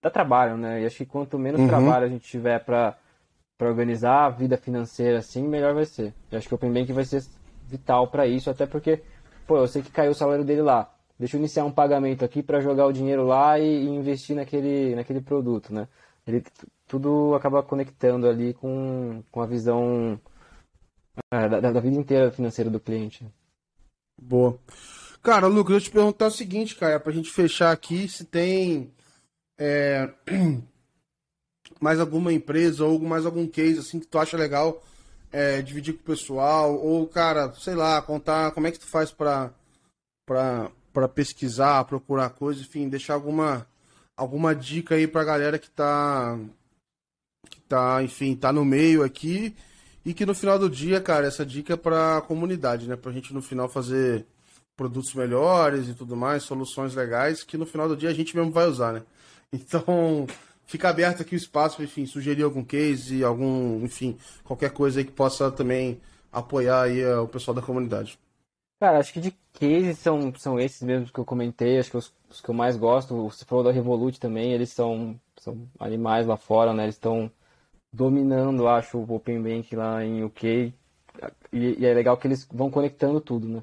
[0.00, 0.82] dá trabalho, né?
[0.82, 1.68] E acho que quanto menos uhum.
[1.68, 2.96] trabalho a gente tiver para
[3.60, 6.14] organizar a vida financeira assim, melhor vai ser.
[6.30, 7.22] Eu acho que o Open Bank vai ser
[7.68, 9.02] vital para isso, até porque,
[9.46, 10.92] pô, eu sei que caiu o salário dele lá.
[11.18, 14.94] Deixa eu iniciar um pagamento aqui para jogar o dinheiro lá e, e, investir naquele,
[14.94, 15.88] naquele produto, né?
[16.26, 16.42] Ele
[16.86, 20.18] tudo acaba conectando ali com, com a visão
[21.32, 23.26] é, da, da vida inteira financeira do cliente.
[24.20, 24.58] Boa.
[25.22, 28.92] Cara, Lucas, eu te perguntar o seguinte, cara, pra gente fechar aqui, se tem
[29.58, 30.08] é,
[31.80, 34.82] mais alguma empresa ou mais algum case assim que tu acha legal
[35.32, 39.10] é, dividir com o pessoal, ou, cara, sei lá, contar como é que tu faz
[39.10, 39.50] pra,
[40.26, 43.66] pra, pra pesquisar, procurar coisas, enfim, deixar alguma,
[44.16, 46.38] alguma dica aí pra galera que tá,
[47.50, 49.54] que tá, enfim, tá no meio aqui
[50.04, 52.96] e que no final do dia, cara, essa dica é pra comunidade, né?
[52.96, 54.26] Pra gente no final fazer
[54.76, 58.52] produtos melhores e tudo mais, soluções legais, que no final do dia a gente mesmo
[58.52, 59.02] vai usar, né?
[59.50, 60.26] Então,
[60.68, 65.04] fica aberto aqui o espaço para, enfim, sugerir algum case, algum, enfim, qualquer coisa aí
[65.04, 66.00] que possa também
[66.30, 68.18] apoiar aí eh, o pessoal da comunidade.
[68.78, 72.12] Cara, acho que de cases são, são esses mesmos que eu comentei, acho que os,
[72.30, 76.36] os que eu mais gosto, você falou da Revolut também, eles são, são animais lá
[76.36, 76.84] fora, né?
[76.84, 77.30] Eles estão
[77.92, 80.72] dominando, acho, o Open Bank lá em UK.
[81.52, 83.62] E, e, é legal que eles vão conectando tudo, né?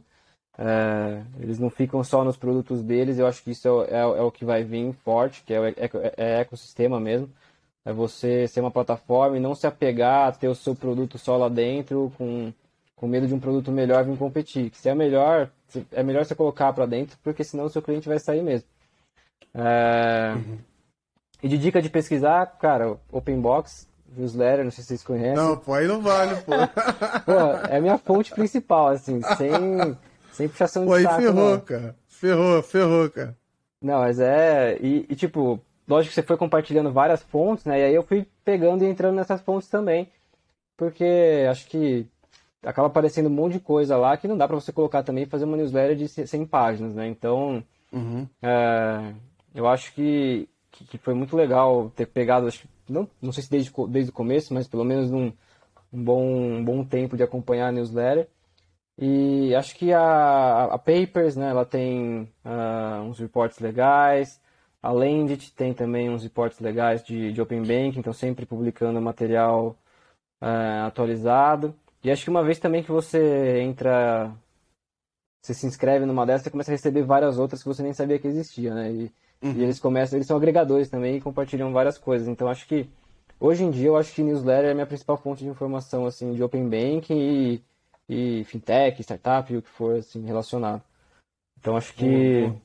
[0.58, 4.22] É, eles não ficam só nos produtos deles, eu acho que isso é, é, é
[4.22, 7.30] o que vai vir forte, que é o é, ecossistema mesmo.
[7.84, 11.38] É você ser uma plataforma e não se apegar a ter o seu produto só
[11.38, 12.52] lá dentro com,
[12.96, 14.72] com medo de um produto melhor vir competir.
[14.72, 15.52] Que se é melhor,
[15.92, 18.68] é melhor você colocar para dentro, porque senão o seu cliente vai sair mesmo.
[19.54, 20.58] É, uhum.
[21.44, 23.88] E de dica de pesquisar, cara, Open Box,
[24.18, 25.36] newsletter, não sei se vocês conhecem.
[25.36, 26.54] Não, pô, aí não vale, pô.
[27.24, 27.34] pô
[27.70, 29.96] é a minha fonte principal, assim, sem
[30.36, 31.60] sem puxação de Pô, aí saco, ferrou, não.
[31.62, 31.96] cara.
[32.08, 33.38] Ferrou, ferrou, cara.
[33.82, 34.78] Não, mas é.
[34.82, 37.80] E, e, tipo, lógico que você foi compartilhando várias fontes, né?
[37.80, 40.10] E aí eu fui pegando e entrando nessas fontes também.
[40.78, 42.08] Porque acho que
[42.64, 45.28] acaba aparecendo um monte de coisa lá que não dá para você colocar também e
[45.28, 47.08] fazer uma newsletter de 100 páginas, né?
[47.08, 47.64] Então,
[47.94, 48.28] uhum.
[48.42, 49.14] é,
[49.54, 53.50] eu acho que, que, foi muito legal ter pegado, acho que, não, não sei se
[53.50, 55.32] desde, desde o começo, mas pelo menos um,
[55.94, 58.28] um, bom, um bom tempo de acompanhar a newsletter
[58.98, 64.42] e acho que a, a Papers, né, ela tem uh, uns reportes legais.
[64.82, 69.76] A Lendit tem também uns reportes legais de, de Open Banking, então sempre publicando material
[70.42, 71.76] uh, atualizado.
[72.04, 74.32] E acho que uma vez também que você entra,
[75.42, 78.20] você se inscreve numa dessas, você começa a receber várias outras que você nem sabia
[78.20, 78.92] que existia, né?
[78.92, 79.54] E, uhum.
[79.54, 82.28] e eles começam, eles são agregadores também e compartilham várias coisas.
[82.28, 82.88] Então acho que
[83.40, 86.32] hoje em dia eu acho que newsletter é a minha principal fonte de informação assim
[86.34, 87.64] de Open Banking e
[88.08, 90.82] e fintech, startup, o que for assim relacionado.
[91.60, 92.62] Então acho que uhum.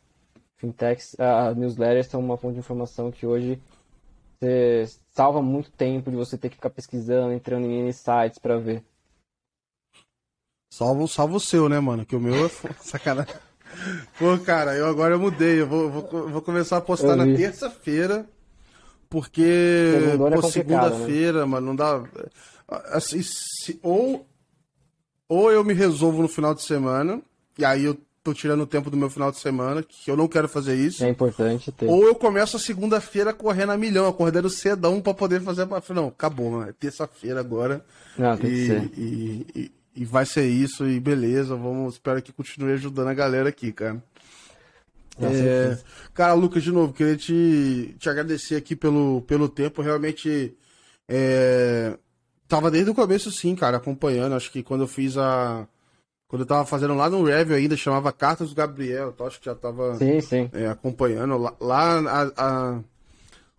[0.59, 3.61] fintechs, a newsletters são uma fonte de informação que hoje
[4.39, 8.83] você salva muito tempo de você ter que ficar pesquisando, entrando em sites para ver.
[10.73, 12.07] Salva, salva o seu, né, mano?
[12.07, 12.49] Que o meu é
[12.81, 13.35] sacanagem.
[14.19, 15.61] Pô, cara, eu agora eu mudei.
[15.61, 18.27] Eu vou, vou, vou começar a postar na terça-feira.
[19.09, 21.45] Porque, pô, é segunda-feira, né?
[21.45, 22.05] mano, não dá.
[22.93, 24.25] Assim, se, ou
[25.31, 27.23] ou eu me resolvo no final de semana,
[27.57, 30.27] e aí eu tô tirando o tempo do meu final de semana, que eu não
[30.27, 31.05] quero fazer isso.
[31.05, 31.87] É importante ter.
[31.87, 35.69] Ou eu começo a segunda-feira correndo a milhão, acordando cedão para poder fazer.
[35.95, 36.69] Não, acabou, mano.
[36.69, 37.85] É terça-feira agora.
[38.19, 38.91] Não, tem e, que ser.
[38.99, 39.73] E, e,
[40.03, 41.55] e, vai ser isso, e beleza.
[41.55, 44.03] Vamos, espero que continue ajudando a galera aqui, cara.
[45.21, 45.79] É,
[46.13, 49.81] cara, Lucas, de novo, queria te, te agradecer aqui pelo, pelo tempo.
[49.81, 50.57] Realmente.
[51.09, 51.97] É,
[52.51, 54.35] Tava desde o começo, sim, cara, acompanhando.
[54.35, 55.69] Acho que quando eu fiz a.
[56.27, 59.13] Quando eu tava fazendo lá no Review ainda, chamava Cartas do Gabriel.
[59.15, 60.51] Então acho que já tava sim, sim.
[60.53, 61.39] É, acompanhando.
[61.39, 62.81] Lá, lá a, a...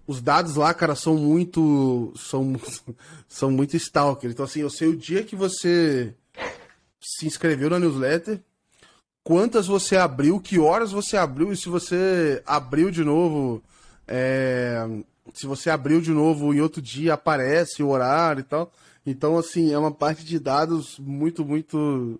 [0.05, 2.11] os dados lá, cara, são muito.
[2.17, 2.59] são,
[3.29, 4.29] são muito stalker.
[4.29, 6.13] Então, assim, eu sei o dia que você
[6.99, 8.41] se inscreveu na newsletter,
[9.23, 13.63] quantas você abriu, que horas você abriu, e se você abriu de novo.
[14.05, 14.85] É,
[15.33, 18.71] se você abriu de novo em outro dia, aparece o horário e tal.
[19.05, 22.19] Então, assim, é uma parte de dados muito, muito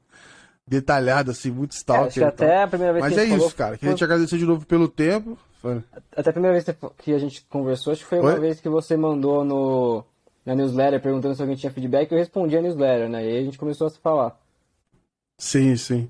[0.68, 2.24] detalhada, assim, muito stalker.
[2.24, 3.78] É, até a primeira vez Mas que é isso, cara.
[3.78, 5.38] Queria te agradecer de novo pelo tempo.
[6.16, 8.40] Até a primeira vez que a gente conversou, acho que foi uma Oi?
[8.40, 10.04] vez que você mandou no,
[10.46, 13.24] na newsletter perguntando se alguém tinha feedback, eu respondi a newsletter, né?
[13.24, 14.40] E aí a gente começou a se falar.
[15.38, 16.10] Sim, sim.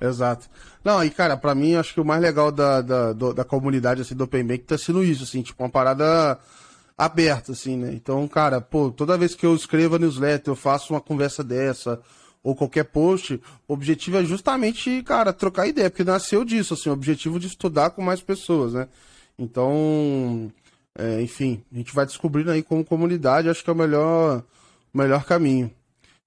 [0.00, 0.48] Exato.
[0.84, 4.14] Não, e cara, pra mim, acho que o mais legal da, da, da comunidade, assim,
[4.14, 6.38] do Open Bank tá sendo isso, assim, tipo, uma parada
[6.96, 7.92] aberta, assim, né?
[7.92, 12.00] Então, cara, pô, toda vez que eu escrevo a newsletter, eu faço uma conversa dessa,
[12.42, 16.92] ou qualquer post, o objetivo é justamente, cara, trocar ideia, porque nasceu disso, assim, o
[16.92, 18.88] objetivo de estudar com mais pessoas, né?
[19.38, 20.50] Então,
[20.96, 24.42] é, enfim, a gente vai descobrindo aí como comunidade, acho que é o melhor,
[24.92, 25.70] melhor caminho.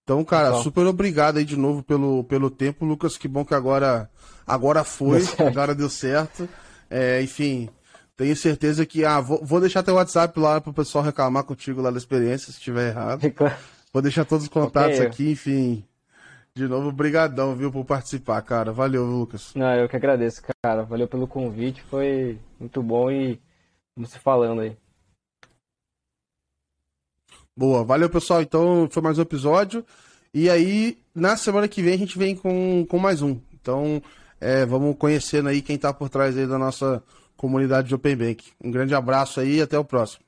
[0.03, 0.63] Então, cara, Legal.
[0.63, 3.17] super obrigado aí de novo pelo, pelo tempo, Lucas.
[3.17, 4.09] Que bom que agora,
[4.45, 6.49] agora foi, agora deu certo.
[6.89, 7.69] É, enfim,
[8.17, 9.05] tenho certeza que.
[9.05, 12.57] Ah, vou, vou deixar teu WhatsApp lá pro pessoal reclamar contigo lá da experiência, se
[12.57, 13.21] estiver errado.
[13.93, 15.05] Vou deixar todos os contatos Ok.
[15.07, 15.83] aqui, enfim.
[16.55, 18.71] De novo, brigadão, viu, por participar, cara.
[18.71, 19.51] Valeu, Lucas.
[19.53, 20.83] Não, eu que agradeço, cara.
[20.83, 23.37] Valeu pelo convite, foi muito bom e
[23.93, 24.77] vamos se falando aí.
[27.62, 28.41] Boa, valeu pessoal.
[28.41, 29.86] Então foi mais um episódio.
[30.34, 33.38] E aí, na semana que vem, a gente vem com, com mais um.
[33.53, 34.01] Então,
[34.39, 37.03] é, vamos conhecendo aí quem tá por trás aí da nossa
[37.38, 38.45] comunidade de Open Bank.
[38.64, 40.24] Um grande abraço aí e até o próximo.